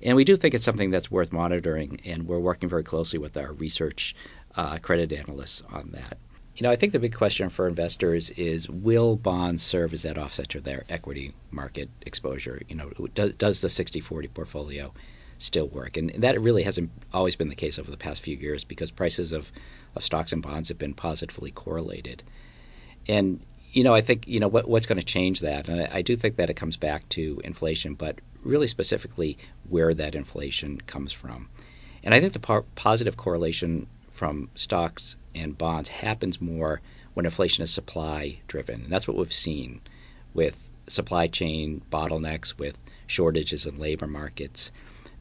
And 0.00 0.16
we 0.16 0.24
do 0.24 0.36
think 0.36 0.54
it's 0.54 0.64
something 0.64 0.90
that's 0.90 1.10
worth 1.10 1.32
monitoring, 1.32 2.00
and 2.04 2.28
we're 2.28 2.38
working 2.38 2.68
very 2.68 2.84
closely 2.84 3.18
with 3.18 3.36
our 3.36 3.52
research 3.52 4.14
uh, 4.54 4.78
credit 4.78 5.12
analysts 5.12 5.62
on 5.72 5.90
that. 5.92 6.18
You 6.58 6.64
know, 6.64 6.72
I 6.72 6.76
think 6.76 6.90
the 6.90 6.98
big 6.98 7.14
question 7.14 7.50
for 7.50 7.68
investors 7.68 8.30
is 8.30 8.68
will 8.68 9.14
bonds 9.14 9.62
serve 9.62 9.92
as 9.92 10.02
that 10.02 10.18
offset 10.18 10.48
to 10.48 10.60
their 10.60 10.82
equity 10.88 11.32
market 11.52 11.88
exposure? 12.04 12.62
You 12.68 12.74
know, 12.74 12.90
does, 13.14 13.34
does 13.34 13.60
the 13.60 13.70
60 13.70 14.00
40 14.00 14.26
portfolio 14.26 14.92
still 15.38 15.68
work? 15.68 15.96
And 15.96 16.10
that 16.10 16.40
really 16.40 16.64
hasn't 16.64 16.90
always 17.14 17.36
been 17.36 17.48
the 17.48 17.54
case 17.54 17.78
over 17.78 17.92
the 17.92 17.96
past 17.96 18.22
few 18.22 18.36
years 18.36 18.64
because 18.64 18.90
prices 18.90 19.30
of, 19.30 19.52
of 19.94 20.02
stocks 20.02 20.32
and 20.32 20.42
bonds 20.42 20.68
have 20.68 20.78
been 20.78 20.94
positively 20.94 21.52
correlated. 21.52 22.24
And, 23.06 23.40
you 23.70 23.84
know, 23.84 23.94
I 23.94 24.00
think, 24.00 24.26
you 24.26 24.40
know, 24.40 24.48
what, 24.48 24.66
what's 24.68 24.86
going 24.86 24.98
to 24.98 25.06
change 25.06 25.38
that? 25.38 25.68
And 25.68 25.82
I, 25.82 25.98
I 25.98 26.02
do 26.02 26.16
think 26.16 26.34
that 26.36 26.50
it 26.50 26.54
comes 26.54 26.76
back 26.76 27.08
to 27.10 27.40
inflation, 27.44 27.94
but 27.94 28.18
really 28.42 28.66
specifically 28.66 29.38
where 29.68 29.94
that 29.94 30.16
inflation 30.16 30.80
comes 30.80 31.12
from. 31.12 31.50
And 32.02 32.14
I 32.14 32.20
think 32.20 32.32
the 32.32 32.64
positive 32.74 33.16
correlation 33.16 33.86
from 34.18 34.50
stocks 34.56 35.16
and 35.32 35.56
bonds 35.56 35.88
happens 35.88 36.40
more 36.40 36.80
when 37.14 37.24
inflation 37.24 37.62
is 37.62 37.70
supply 37.70 38.40
driven. 38.48 38.82
And 38.82 38.92
that's 38.92 39.06
what 39.06 39.16
we've 39.16 39.32
seen 39.32 39.80
with 40.34 40.68
supply 40.88 41.28
chain 41.28 41.82
bottlenecks, 41.90 42.58
with 42.58 42.76
shortages 43.06 43.64
in 43.64 43.78
labor 43.78 44.08
markets. 44.08 44.72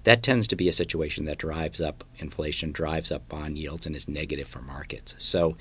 That 0.03 0.23
tends 0.23 0.47
to 0.47 0.55
be 0.55 0.67
a 0.67 0.73
situation 0.73 1.25
that 1.25 1.37
drives 1.37 1.79
up 1.79 2.03
inflation, 2.17 2.71
drives 2.71 3.11
up 3.11 3.29
bond 3.29 3.57
yields, 3.57 3.85
and 3.85 3.95
is 3.95 4.07
negative 4.07 4.47
for 4.47 4.61
markets. 4.61 5.13
So 5.19 5.57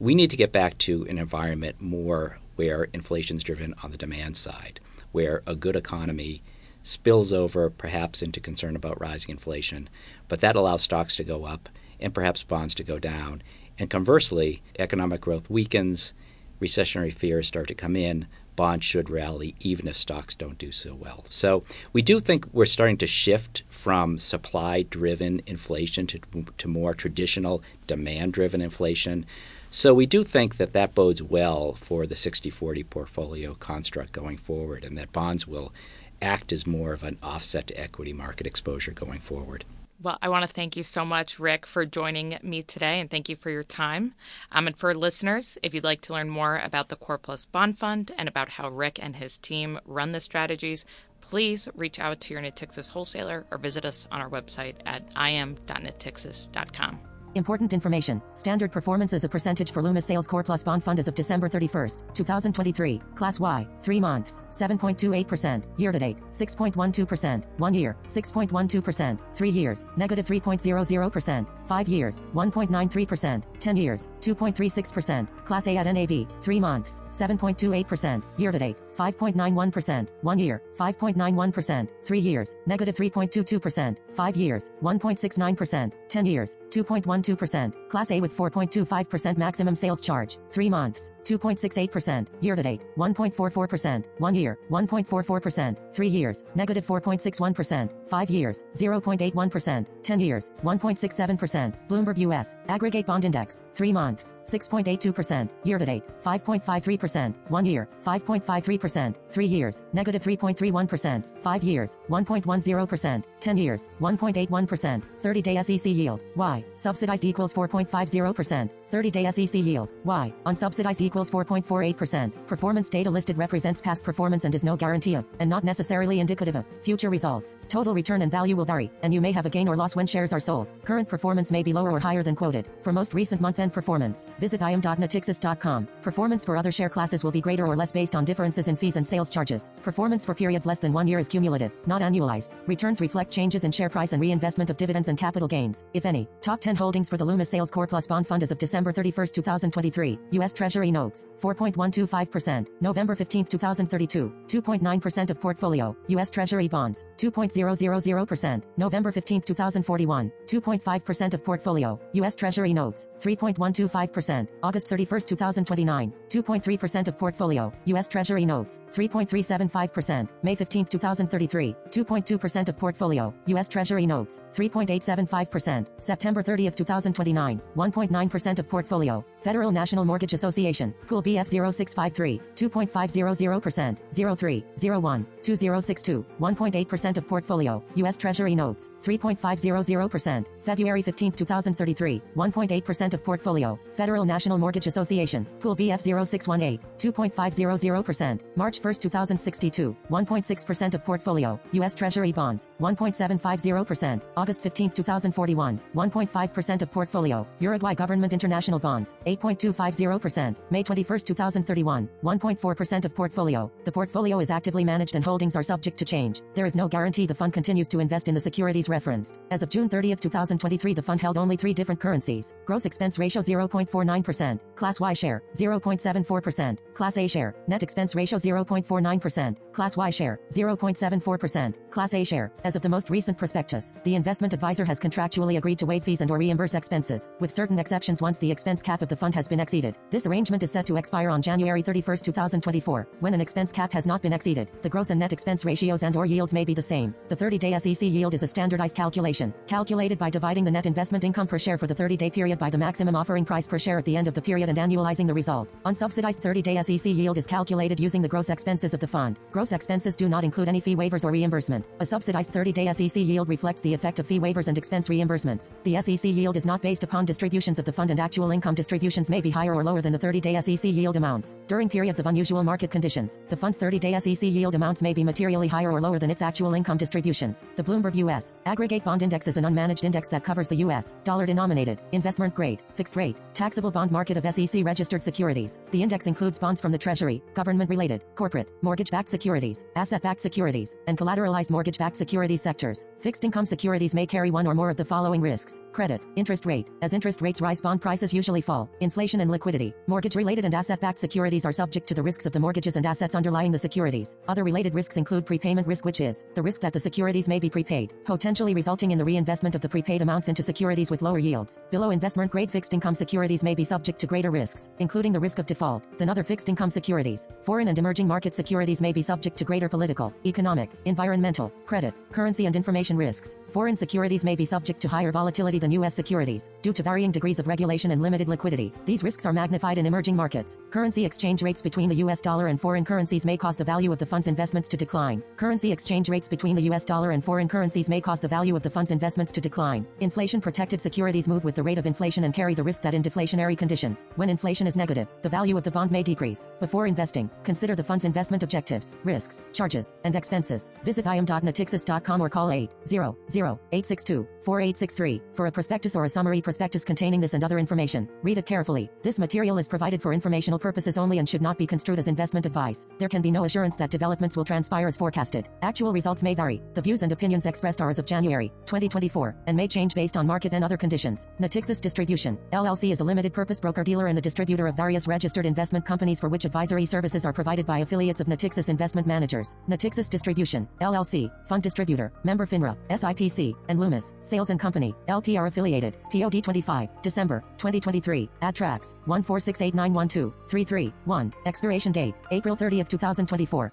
we 0.00 0.16
need 0.16 0.30
to 0.30 0.36
get 0.36 0.52
back 0.52 0.76
to 0.78 1.04
an 1.04 1.18
environment 1.18 1.80
more 1.80 2.38
where 2.56 2.88
inflation 2.92 3.36
is 3.36 3.44
driven 3.44 3.74
on 3.84 3.92
the 3.92 3.98
demand 3.98 4.36
side, 4.36 4.80
where 5.12 5.42
a 5.46 5.54
good 5.54 5.76
economy 5.76 6.42
spills 6.82 7.32
over 7.32 7.70
perhaps 7.70 8.22
into 8.22 8.40
concern 8.40 8.74
about 8.74 9.00
rising 9.00 9.30
inflation, 9.30 9.88
but 10.28 10.40
that 10.40 10.56
allows 10.56 10.82
stocks 10.82 11.14
to 11.16 11.24
go 11.24 11.44
up 11.44 11.68
and 12.00 12.14
perhaps 12.14 12.42
bonds 12.42 12.74
to 12.76 12.82
go 12.82 12.98
down. 12.98 13.42
And 13.78 13.88
conversely, 13.88 14.62
economic 14.78 15.20
growth 15.20 15.48
weakens, 15.48 16.12
recessionary 16.60 17.12
fears 17.12 17.46
start 17.46 17.68
to 17.68 17.74
come 17.74 17.96
in, 17.96 18.26
bonds 18.56 18.84
should 18.84 19.08
rally 19.08 19.54
even 19.60 19.88
if 19.88 19.96
stocks 19.96 20.34
don't 20.34 20.58
do 20.58 20.70
so 20.70 20.94
well. 20.94 21.24
So 21.30 21.64
we 21.92 22.02
do 22.02 22.20
think 22.20 22.46
we're 22.52 22.66
starting 22.66 22.98
to 22.98 23.06
shift 23.06 23.62
from 23.70 24.18
supply 24.18 24.82
driven 24.82 25.40
inflation 25.46 26.06
to, 26.08 26.20
to 26.58 26.68
more 26.68 26.92
traditional 26.92 27.62
demand 27.86 28.34
driven 28.34 28.60
inflation. 28.60 29.24
So 29.70 29.94
we 29.94 30.04
do 30.04 30.24
think 30.24 30.58
that 30.58 30.72
that 30.74 30.94
bodes 30.94 31.22
well 31.22 31.72
for 31.72 32.06
the 32.06 32.16
60 32.16 32.50
40 32.50 32.84
portfolio 32.84 33.54
construct 33.54 34.12
going 34.12 34.36
forward 34.36 34.84
and 34.84 34.98
that 34.98 35.12
bonds 35.12 35.46
will 35.46 35.72
act 36.20 36.52
as 36.52 36.66
more 36.66 36.92
of 36.92 37.02
an 37.02 37.16
offset 37.22 37.68
to 37.68 37.80
equity 37.80 38.12
market 38.12 38.46
exposure 38.46 38.92
going 38.92 39.20
forward. 39.20 39.64
Well, 40.02 40.18
I 40.22 40.30
want 40.30 40.46
to 40.46 40.52
thank 40.52 40.76
you 40.76 40.82
so 40.82 41.04
much, 41.04 41.38
Rick, 41.38 41.66
for 41.66 41.84
joining 41.84 42.38
me 42.42 42.62
today, 42.62 43.00
and 43.00 43.10
thank 43.10 43.28
you 43.28 43.36
for 43.36 43.50
your 43.50 43.64
time. 43.64 44.14
Um, 44.50 44.66
and 44.66 44.76
for 44.76 44.94
listeners, 44.94 45.58
if 45.62 45.74
you'd 45.74 45.84
like 45.84 46.00
to 46.02 46.14
learn 46.14 46.30
more 46.30 46.56
about 46.56 46.88
the 46.88 46.96
Core 46.96 47.18
Plus 47.18 47.44
Bond 47.44 47.76
Fund 47.76 48.10
and 48.16 48.26
about 48.26 48.48
how 48.50 48.70
Rick 48.70 48.98
and 49.02 49.16
his 49.16 49.36
team 49.36 49.78
run 49.84 50.12
the 50.12 50.20
strategies, 50.20 50.86
please 51.20 51.68
reach 51.74 51.98
out 51.98 52.18
to 52.22 52.32
your 52.32 52.42
Natixis 52.42 52.88
wholesaler 52.88 53.44
or 53.50 53.58
visit 53.58 53.84
us 53.84 54.06
on 54.10 54.22
our 54.22 54.30
website 54.30 54.76
at 54.86 55.02
im.natixis.com. 55.16 57.09
Important 57.36 57.72
information. 57.72 58.20
Standard 58.34 58.72
performance 58.72 59.12
as 59.12 59.22
a 59.22 59.28
percentage 59.28 59.70
for 59.70 59.82
Loomis 59.82 60.04
Sayles 60.04 60.26
Core 60.26 60.42
Plus 60.42 60.64
Bond 60.64 60.82
Fund 60.82 60.98
as 60.98 61.06
of 61.06 61.14
December 61.14 61.48
31st, 61.48 62.12
2023. 62.12 63.00
Class 63.14 63.38
Y, 63.38 63.68
3 63.82 64.00
months, 64.00 64.42
7.28%. 64.50 65.62
Year 65.78 65.92
to 65.92 65.98
date, 65.98 66.18
6.12%. 66.32 67.44
1 67.56 67.74
year, 67.74 67.96
6.12%. 68.08 69.18
3 69.34 69.50
years, 69.50 69.86
negative 69.96 70.26
3.00%. 70.26 71.46
5 71.66 71.88
years, 71.88 72.20
1.93%. 72.34 73.42
10 73.60 73.76
years, 73.76 74.08
2.36%. 74.20 75.44
Class 75.44 75.68
A 75.68 75.76
at 75.76 75.86
NAV, 75.86 76.26
3 76.42 76.60
months, 76.60 77.00
7.28%. 77.12 78.24
Year 78.38 78.50
to 78.50 78.58
date, 78.58 78.76
5.91%, 79.00 80.08
1 80.20 80.38
year, 80.38 80.62
5.91%, 80.78 81.88
3 82.04 82.18
years, 82.18 82.56
negative 82.66 82.94
3.22%, 82.94 83.96
5 84.12 84.36
years, 84.36 84.72
1.69%, 84.82 85.92
10 86.08 86.26
years, 86.26 86.58
2.12%, 86.68 87.88
Class 87.88 88.10
A 88.10 88.20
with 88.20 88.36
4.25% 88.36 89.38
maximum 89.38 89.74
sales 89.74 90.02
charge, 90.02 90.36
3 90.50 90.68
months, 90.68 91.12
2.68%, 91.24 92.26
year 92.42 92.56
to 92.56 92.62
date, 92.62 92.82
1.44%, 92.98 94.04
1 94.18 94.34
year, 94.34 94.58
1.44%, 94.70 95.78
3 95.94 96.08
years, 96.08 96.44
negative 96.54 96.86
4.61%, 96.86 97.90
5 98.06 98.30
years, 98.30 98.64
0.81%, 98.74 99.86
10 100.02 100.20
years, 100.20 100.52
1.67%, 100.62 101.88
Bloomberg 101.88 102.18
US, 102.18 102.56
aggregate 102.68 103.06
bond 103.06 103.24
index, 103.24 103.62
3 103.72 103.92
months, 103.94 104.36
6.82%, 104.44 105.48
year 105.64 105.78
to 105.78 105.86
date, 105.86 106.04
5.53%, 106.22 107.34
1 107.48 107.64
year, 107.64 107.88
5.53%, 108.06 108.89
3 109.30 109.46
years, 109.46 109.82
negative 109.92 110.22
3.31%, 110.22 111.24
5 111.38 111.62
years, 111.64 111.96
1.10%, 112.08 113.24
10 113.40 113.56
years, 113.56 113.88
1.81%, 114.00 115.02
30-day 115.22 115.62
SEC 115.62 115.92
yield, 115.92 116.20
Y, 116.36 116.64
subsidized 116.76 117.24
equals 117.24 117.54
4.50%, 117.54 118.70
30-day 118.92 119.30
SEC 119.30 119.60
yield, 119.60 119.88
Y, 120.04 120.32
unsubsidized 120.46 121.00
equals 121.00 121.30
4.48%. 121.30 122.46
Performance 122.46 122.90
data 122.90 123.10
listed 123.10 123.38
represents 123.38 123.80
past 123.80 124.02
performance 124.02 124.44
and 124.44 124.54
is 124.54 124.64
no 124.64 124.76
guarantee 124.76 125.14
of, 125.14 125.24
and 125.38 125.48
not 125.48 125.64
necessarily 125.64 126.20
indicative 126.20 126.56
of, 126.56 126.64
future 126.82 127.10
results. 127.10 127.56
Total 127.68 127.94
return 127.94 128.22
and 128.22 128.30
value 128.30 128.56
will 128.56 128.64
vary, 128.64 128.90
and 129.02 129.14
you 129.14 129.20
may 129.20 129.32
have 129.32 129.46
a 129.46 129.50
gain 129.50 129.68
or 129.68 129.76
loss 129.76 129.96
when 129.96 130.06
shares 130.06 130.32
are 130.32 130.40
sold. 130.40 130.68
Current 130.84 131.08
performance 131.08 131.50
may 131.50 131.62
be 131.62 131.72
lower 131.72 131.90
or 131.90 132.00
higher 132.00 132.22
than 132.22 132.34
quoted. 132.34 132.68
For 132.82 132.92
most 132.92 133.14
recent 133.14 133.40
month-end 133.40 133.72
performance, 133.72 134.26
visit 134.38 134.60
im.natixis.com. 134.60 135.88
Performance 136.02 136.44
for 136.44 136.56
other 136.56 136.72
share 136.72 136.88
classes 136.88 137.24
will 137.24 137.30
be 137.30 137.40
greater 137.40 137.66
or 137.66 137.76
less 137.76 137.92
based 137.92 138.16
on 138.16 138.24
differences 138.24 138.68
in 138.70 138.76
fees 138.76 138.96
and 138.96 139.06
sales 139.06 139.28
charges. 139.28 139.70
Performance 139.82 140.24
for 140.24 140.34
periods 140.34 140.64
less 140.64 140.80
than 140.80 140.94
one 140.94 141.06
year 141.06 141.18
is 141.18 141.28
cumulative, 141.28 141.72
not 141.86 142.00
annualized. 142.00 142.52
Returns 142.66 143.02
reflect 143.02 143.30
changes 143.30 143.64
in 143.64 143.70
share 143.70 143.90
price 143.90 144.14
and 144.14 144.22
reinvestment 144.22 144.70
of 144.70 144.78
dividends 144.78 145.08
and 145.08 145.18
capital 145.18 145.46
gains, 145.46 145.84
if 145.92 146.06
any. 146.06 146.26
Top 146.40 146.60
10 146.60 146.76
holdings 146.76 147.10
for 147.10 147.18
the 147.18 147.24
Loomis 147.24 147.50
Sayles 147.50 147.70
Core 147.70 147.86
Plus 147.86 148.06
Bond 148.06 148.26
Fund 148.26 148.42
as 148.42 148.50
of 148.50 148.58
December 148.58 148.92
31, 148.92 149.26
2023. 149.26 150.18
U.S. 150.30 150.54
Treasury 150.54 150.90
notes, 150.90 151.26
4.125%. 151.42 152.68
November 152.80 153.14
15, 153.14 153.44
2032, 153.44 154.32
2.9% 154.46 155.30
of 155.30 155.40
portfolio. 155.40 155.96
U.S. 156.08 156.30
Treasury 156.30 156.68
bonds, 156.68 157.04
2.000%. 157.18 158.62
November 158.76 159.12
15, 159.12 159.40
2041, 159.40 160.32
2.5% 160.46 161.34
of 161.34 161.44
portfolio. 161.44 162.00
U.S. 162.12 162.36
Treasury 162.36 162.72
notes, 162.72 163.08
3.125%. 163.20 164.48
August 164.62 164.88
31, 164.88 165.20
2029, 165.22 166.12
2.3% 166.28 167.08
of 167.08 167.18
portfolio. 167.18 167.72
U.S. 167.86 168.08
Treasury 168.08 168.46
notes, 168.46 168.59
3.375%. 168.68 170.28
May 170.42 170.54
15, 170.54 170.84
2033, 170.86 171.76
2.2% 171.90 172.68
of 172.68 172.78
portfolio. 172.78 173.32
U.S. 173.46 173.68
Treasury 173.68 174.06
notes, 174.06 174.40
3.875%. 174.54 175.86
September 175.98 176.42
30, 176.42 176.70
2029, 176.70 177.60
1.9% 177.76 178.58
of 178.58 178.68
portfolio. 178.68 179.24
Federal 179.38 179.72
National 179.72 180.04
Mortgage 180.04 180.34
Association, 180.34 180.94
Pool 181.06 181.22
BF 181.22 181.46
0653, 181.46 182.40
2.500%, 182.54 183.96
03, 184.38 184.64
01, 184.90 185.26
2062, 185.42 186.26
1.8% 186.38 187.16
of 187.16 187.26
portfolio. 187.28 187.82
U.S. 187.96 188.18
Treasury 188.18 188.54
notes, 188.54 188.90
3.500%. 189.02 190.44
February 190.62 191.02
15, 191.02 191.32
2033, 191.32 192.22
1.8% 192.36 193.14
of 193.14 193.24
portfolio. 193.24 193.78
Federal 193.94 194.24
National 194.24 194.58
Mortgage 194.58 194.86
Association, 194.86 195.46
Pool 195.60 195.76
BF 195.76 196.00
0618, 196.00 196.78
2.500%. 196.98 198.40
March 198.56 198.82
1, 198.82 198.94
2062, 198.94 199.96
1.6% 200.10 200.94
of 200.94 201.04
portfolio. 201.04 201.60
U.S. 201.72 201.94
Treasury 201.94 202.32
bonds, 202.32 202.68
1.750%. 202.80 204.22
August 204.36 204.62
15, 204.62 204.90
2041, 204.90 205.80
1.5% 205.94 206.82
of 206.82 206.92
portfolio. 206.92 207.46
Uruguay 207.58 207.94
Government 207.94 208.32
International 208.32 208.78
Bonds, 208.78 209.14
8.250%. 209.26 210.56
May 210.70 210.82
21, 210.82 211.18
2031, 211.20 212.08
1.4% 212.22 213.04
of 213.04 213.14
portfolio. 213.14 213.70
The 213.84 213.92
portfolio 213.92 214.40
is 214.40 214.50
actively 214.50 214.84
managed 214.84 215.14
and 215.14 215.24
holdings 215.24 215.56
are 215.56 215.62
subject 215.62 215.98
to 215.98 216.04
change. 216.04 216.42
There 216.54 216.66
is 216.66 216.76
no 216.76 216.88
guarantee 216.88 217.26
the 217.26 217.34
fund 217.34 217.52
continues 217.52 217.88
to 217.88 218.00
invest 218.00 218.28
in 218.28 218.34
the 218.34 218.40
securities 218.40 218.88
referenced. 218.88 219.38
As 219.50 219.62
of 219.62 219.70
June 219.70 219.88
30, 219.88 220.12
2023, 220.58 220.94
the 220.94 221.02
fund 221.02 221.20
held 221.20 221.38
only 221.38 221.56
three 221.56 221.72
different 221.72 222.00
currencies. 222.00 222.54
Gross 222.64 222.84
expense 222.84 223.18
ratio 223.18 223.40
0.49%. 223.40 224.58
Class 224.74 225.00
Y 225.00 225.12
share, 225.12 225.42
0.74%. 225.54 226.78
Class 226.94 227.16
A 227.18 227.26
share, 227.28 227.54
net 227.68 227.82
expense 227.82 228.14
ratio 228.14 228.38
0.49%. 228.38 229.56
Class 229.72 229.96
Y 229.96 230.10
share, 230.10 230.40
0.74%. 230.50 231.74
Class 231.90 232.14
A 232.14 232.24
share. 232.24 232.52
As 232.64 232.76
of 232.76 232.82
the 232.82 232.88
most 232.88 233.10
recent 233.10 233.38
prospectus, 233.38 233.92
the 234.04 234.14
investment 234.14 234.52
advisor 234.52 234.84
has 234.84 234.98
contractually 234.98 235.56
agreed 235.56 235.78
to 235.78 235.86
waive 235.86 236.04
fees 236.04 236.20
and 236.20 236.30
or 236.30 236.38
reimburse 236.38 236.74
expenses, 236.74 237.30
with 237.38 237.52
certain 237.52 237.78
exceptions 237.78 238.20
once 238.20 238.38
the 238.38 238.50
expense 238.50 238.82
cap 238.82 239.02
of 239.02 239.08
the 239.08 239.16
fund 239.16 239.34
has 239.34 239.46
been 239.46 239.60
exceeded. 239.60 239.96
This 240.10 240.26
arrangement 240.26 240.62
is 240.62 240.70
set 240.70 240.86
to 240.86 240.96
expire 240.96 241.30
on 241.30 241.42
January 241.42 241.82
31, 241.82 242.18
2024. 242.18 243.08
When 243.20 243.34
an 243.34 243.40
expense 243.40 243.72
cap 243.72 243.92
has 243.92 244.06
not 244.06 244.22
been 244.22 244.32
exceeded, 244.32 244.68
the 244.82 244.88
gross 244.88 245.10
and 245.10 245.20
net 245.20 245.32
expense 245.32 245.64
ratios 245.64 246.02
and 246.02 246.16
or 246.16 246.26
yields 246.26 246.52
may 246.52 246.64
be 246.64 246.74
the 246.74 246.82
same. 246.82 247.14
The 247.28 247.36
30-day 247.36 247.78
SEC 247.78 248.08
yield 248.08 248.34
is 248.34 248.42
a 248.42 248.48
standardized 248.48 248.96
calculation, 248.96 249.54
calculated 249.66 250.18
by 250.18 250.30
dividing 250.40 250.64
the 250.64 250.70
net 250.70 250.86
investment 250.86 251.22
income 251.22 251.46
per 251.46 251.58
share 251.58 251.76
for 251.76 251.86
the 251.86 251.94
30-day 251.94 252.30
period 252.30 252.58
by 252.58 252.70
the 252.70 252.78
maximum 252.78 253.14
offering 253.14 253.44
price 253.44 253.66
per 253.66 253.78
share 253.78 253.98
at 253.98 254.06
the 254.06 254.16
end 254.16 254.26
of 254.26 254.32
the 254.32 254.40
period 254.40 254.70
and 254.70 254.78
annualizing 254.78 255.26
the 255.26 255.34
result. 255.34 255.68
Unsubsidized 255.84 256.40
30-day 256.40 256.80
SEC 256.80 257.12
yield 257.12 257.36
is 257.36 257.44
calculated 257.44 258.00
using 258.00 258.22
the 258.22 258.28
gross 258.28 258.48
expenses 258.48 258.94
of 258.94 259.00
the 259.00 259.06
fund. 259.06 259.38
Gross 259.52 259.72
expenses 259.72 260.16
do 260.16 260.30
not 260.30 260.42
include 260.42 260.66
any 260.66 260.80
fee 260.80 260.96
waivers 260.96 261.26
or 261.26 261.30
reimbursement. 261.30 261.84
A 262.00 262.06
subsidized 262.06 262.52
30-day 262.52 262.90
SEC 262.90 263.22
yield 263.22 263.50
reflects 263.50 263.82
the 263.82 263.92
effect 263.92 264.18
of 264.18 264.26
fee 264.26 264.40
waivers 264.40 264.68
and 264.68 264.78
expense 264.78 265.08
reimbursements. 265.08 265.72
The 265.84 266.00
SEC 266.00 266.32
yield 266.32 266.56
is 266.56 266.64
not 266.64 266.80
based 266.80 267.04
upon 267.04 267.26
distributions 267.26 267.78
of 267.78 267.84
the 267.84 267.92
fund 267.92 268.10
and 268.10 268.18
actual 268.18 268.50
income 268.50 268.74
distributions 268.74 269.28
may 269.28 269.42
be 269.42 269.50
higher 269.50 269.74
or 269.74 269.84
lower 269.84 270.00
than 270.00 270.14
the 270.14 270.18
30-day 270.18 270.58
SEC 270.62 270.90
yield 270.90 271.18
amounts. 271.18 271.54
During 271.66 271.90
periods 271.90 272.18
of 272.18 272.24
unusual 272.24 272.64
market 272.64 272.90
conditions, 272.90 273.40
the 273.50 273.56
fund's 273.58 273.78
30-day 273.78 274.18
SEC 274.18 274.48
yield 274.48 274.74
amounts 274.74 275.02
may 275.02 275.12
be 275.12 275.22
materially 275.22 275.68
higher 275.68 275.92
or 275.92 276.00
lower 276.00 276.18
than 276.18 276.30
its 276.30 276.40
actual 276.40 276.72
income 276.72 276.96
distributions. 276.96 277.62
The 277.76 277.82
Bloomberg 277.82 278.14
US 278.14 278.54
Aggregate 278.64 279.04
Bond 279.04 279.22
Index 279.22 279.46
is 279.46 279.58
an 279.58 279.64
unmanaged 279.64 280.04
index 280.04 280.29
that 280.30 280.44
covers 280.44 280.68
the 280.68 280.76
US 280.76 281.14
dollar-denominated 281.24 282.00
investment 282.12 282.54
grade 282.54 282.82
fixed 282.94 283.16
rate 283.16 283.36
taxable 283.54 283.90
bond 283.90 284.10
market 284.10 284.36
of 284.36 284.54
SEC 284.54 284.84
registered 284.84 285.22
securities. 285.22 285.78
The 285.90 286.02
index 286.02 286.26
includes 286.26 286.58
bonds 286.58 286.80
from 286.80 286.92
the 286.92 286.98
Treasury, 286.98 287.42
government-related, 287.54 288.24
corporate, 288.34 288.70
mortgage-backed 288.82 289.28
securities, 289.28 289.84
asset-backed 289.96 290.40
securities, 290.40 290.96
and 291.06 291.18
collateralized 291.18 291.70
mortgage-backed 291.70 292.16
securities 292.16 292.62
sectors. 292.62 293.06
Fixed 293.18 293.44
income 293.44 293.66
securities 293.66 294.14
may 294.14 294.26
carry 294.26 294.50
one 294.50 294.66
or 294.66 294.74
more 294.74 294.90
of 294.90 294.96
the 294.96 295.04
following 295.04 295.40
risks: 295.40 295.80
credit, 295.92 296.22
interest 296.36 296.66
rate. 296.66 296.88
As 297.02 297.12
interest 297.12 297.42
rates 297.42 297.60
rise, 297.60 297.80
bond 297.80 298.00
prices 298.00 298.32
usually 298.32 298.60
fall. 298.60 298.88
Inflation 299.00 299.40
and 299.40 299.50
liquidity. 299.50 299.94
Mortgage-related 300.06 300.64
and 300.64 300.74
asset-backed 300.74 301.18
securities 301.18 301.64
are 301.64 301.72
subject 301.72 302.06
to 302.08 302.14
the 302.14 302.22
risks 302.22 302.46
of 302.46 302.52
the 302.52 302.60
mortgages 302.60 302.96
and 302.96 303.06
assets 303.06 303.34
underlying 303.34 303.72
the 303.72 303.78
securities. 303.78 304.36
Other 304.48 304.64
related 304.64 304.94
risks 304.94 305.16
include 305.16 305.46
prepayment 305.46 305.86
risk, 305.86 306.04
which 306.04 306.20
is 306.20 306.44
the 306.54 306.62
risk 306.62 306.80
that 306.80 306.92
the 306.92 307.00
securities 307.00 307.48
may 307.48 307.58
be 307.58 307.68
prepaid, 307.68 308.14
potentially 308.24 308.74
resulting 308.74 309.10
in 309.10 309.18
the 309.18 309.24
reinvestment 309.24 309.74
of 309.74 309.80
the 309.80 309.88
prepaid 309.88 310.19
amounts 310.20 310.48
into 310.48 310.62
securities 310.62 311.10
with 311.10 311.22
lower 311.22 311.38
yields. 311.38 311.78
Below 311.90 312.10
investment 312.10 312.50
grade 312.50 312.70
fixed 312.70 312.94
income 312.94 313.14
securities 313.14 313.62
may 313.62 313.74
be 313.74 313.84
subject 313.84 314.18
to 314.20 314.26
greater 314.26 314.50
risks, 314.50 314.90
including 314.98 315.32
the 315.32 315.40
risk 315.40 315.58
of 315.58 315.66
default, 315.66 316.02
than 316.18 316.28
other 316.28 316.44
fixed 316.44 316.68
income 316.68 316.90
securities. 316.90 317.48
Foreign 317.62 317.88
and 317.88 317.98
emerging 317.98 318.26
market 318.26 318.54
securities 318.54 319.00
may 319.00 319.12
be 319.12 319.22
subject 319.22 319.56
to 319.56 319.64
greater 319.64 319.88
political, 319.88 320.32
economic, 320.44 320.90
environmental, 321.04 321.70
credit, 321.86 322.14
currency 322.32 322.66
and 322.66 322.76
information 322.76 323.16
risks. 323.16 323.56
Foreign 323.70 323.96
securities 323.96 324.44
may 324.44 324.56
be 324.56 324.64
subject 324.64 325.00
to 325.00 325.08
higher 325.08 325.30
volatility 325.30 325.78
than 325.78 325.92
U.S. 325.92 326.14
securities, 326.14 326.70
due 326.82 326.92
to 326.92 327.02
varying 327.02 327.30
degrees 327.30 327.58
of 327.58 327.68
regulation 327.68 328.10
and 328.10 328.20
limited 328.20 328.48
liquidity. 328.48 328.92
These 329.04 329.22
risks 329.22 329.46
are 329.46 329.52
magnified 329.52 329.96
in 329.98 330.06
emerging 330.06 330.34
markets. 330.34 330.78
Currency 330.90 331.24
exchange 331.24 331.62
rates 331.62 331.80
between 331.80 332.08
the 332.08 332.16
U.S. 332.16 332.40
dollar 332.40 332.66
and 332.66 332.80
foreign 332.80 333.04
currencies 333.04 333.44
may 333.46 333.56
cause 333.56 333.76
the 333.76 333.84
value 333.84 334.10
of 334.10 334.18
the 334.18 334.26
fund's 334.26 334.48
investments 334.48 334.88
to 334.88 334.96
decline. 334.96 335.42
Currency 335.56 335.92
exchange 335.92 336.28
rates 336.28 336.48
between 336.48 336.74
the 336.74 336.82
U.S. 336.82 337.04
dollar 337.04 337.30
and 337.30 337.44
foreign 337.44 337.68
currencies 337.68 338.08
may 338.08 338.20
cause 338.20 338.40
the 338.40 338.48
value 338.48 338.74
of 338.74 338.82
the 338.82 338.90
fund's 338.90 339.12
investments 339.12 339.52
to 339.52 339.60
decline. 339.60 340.06
Inflation-protected 340.20 341.00
securities 341.00 341.48
move 341.48 341.64
with 341.64 341.74
the 341.74 341.82
rate 341.82 341.96
of 341.96 342.04
inflation 342.04 342.44
and 342.44 342.52
carry 342.52 342.74
the 342.74 342.82
risk 342.82 343.00
that 343.02 343.14
in 343.14 343.22
deflationary 343.22 343.78
conditions, 343.78 344.26
when 344.36 344.50
inflation 344.50 344.86
is 344.86 344.96
negative, 344.96 345.28
the 345.42 345.48
value 345.48 345.78
of 345.78 345.84
the 345.84 345.90
bond 345.90 346.10
may 346.10 346.22
decrease. 346.22 346.66
Before 346.80 347.06
investing, 347.06 347.50
consider 347.64 347.94
the 347.94 348.04
fund's 348.04 348.24
investment 348.24 348.62
objectives, 348.62 349.12
risks, 349.24 349.62
charges, 349.72 350.14
and 350.24 350.36
expenses. 350.36 350.90
Visit 351.04 351.26
im.natixis.com 351.26 352.40
or 352.40 352.50
call 352.50 352.68
800-862-4863 352.68 355.40
for 355.54 355.66
a 355.66 355.72
prospectus 355.72 356.16
or 356.16 356.24
a 356.24 356.28
summary 356.28 356.60
prospectus 356.60 357.04
containing 357.04 357.40
this 357.40 357.54
and 357.54 357.64
other 357.64 357.78
information. 357.78 358.28
Read 358.42 358.58
it 358.58 358.66
carefully. 358.66 359.10
This 359.22 359.38
material 359.38 359.78
is 359.78 359.88
provided 359.88 360.20
for 360.20 360.32
informational 360.32 360.78
purposes 360.78 361.16
only 361.16 361.38
and 361.38 361.48
should 361.48 361.62
not 361.62 361.78
be 361.78 361.86
construed 361.86 362.18
as 362.18 362.28
investment 362.28 362.66
advice. 362.66 363.06
There 363.18 363.28
can 363.28 363.42
be 363.42 363.50
no 363.50 363.64
assurance 363.64 363.96
that 363.96 364.10
developments 364.10 364.56
will 364.56 364.64
transpire 364.64 365.06
as 365.06 365.16
forecasted. 365.16 365.68
Actual 365.82 366.12
results 366.12 366.42
may 366.42 366.54
vary. 366.54 366.82
The 366.94 367.02
views 367.02 367.22
and 367.22 367.32
opinions 367.32 367.66
expressed 367.66 368.00
are 368.00 368.10
as 368.10 368.18
of 368.18 368.26
January 368.26 368.68
2024 368.86 369.56
and 369.66 369.76
may 369.76 369.88
change 369.88 369.99
based 370.08 370.36
on 370.36 370.46
market 370.46 370.72
and 370.72 370.82
other 370.82 370.96
conditions. 370.96 371.46
Natixis 371.60 372.00
Distribution, 372.00 372.58
LLC 372.72 373.12
is 373.12 373.20
a 373.20 373.24
limited 373.24 373.52
purpose 373.52 373.80
broker 373.80 374.02
dealer 374.02 374.28
and 374.28 374.36
the 374.36 374.42
distributor 374.42 374.86
of 374.86 374.96
various 374.96 375.28
registered 375.28 375.66
investment 375.66 376.04
companies 376.04 376.40
for 376.40 376.48
which 376.48 376.64
advisory 376.64 377.06
services 377.06 377.44
are 377.44 377.52
provided 377.52 377.86
by 377.86 377.98
affiliates 377.98 378.40
of 378.40 378.46
Natixis 378.46 378.88
Investment 378.88 379.26
Managers, 379.26 379.76
Natixis 379.88 380.30
Distribution, 380.30 380.88
LLC, 381.00 381.50
Fund 381.66 381.82
Distributor, 381.82 382.32
Member 382.44 382.66
FINRA, 382.66 382.96
SIPC, 383.10 383.74
and 383.88 384.00
Loomis, 384.00 384.32
Sayles 384.42 384.70
and 384.70 384.80
Company, 384.80 385.14
LP 385.28 385.56
are 385.56 385.66
affiliated, 385.66 386.16
POD 386.32 386.62
25, 386.62 387.22
December, 387.22 387.62
2023, 387.78 388.48
ad 388.62 388.74
tracks, 388.74 389.14
1468912, 389.26 390.52
33, 390.68 391.12
1, 391.24 391.52
expiration 391.66 392.12
date, 392.12 392.34
April 392.50 392.76
30th, 392.76 393.08
2024. 393.08 393.92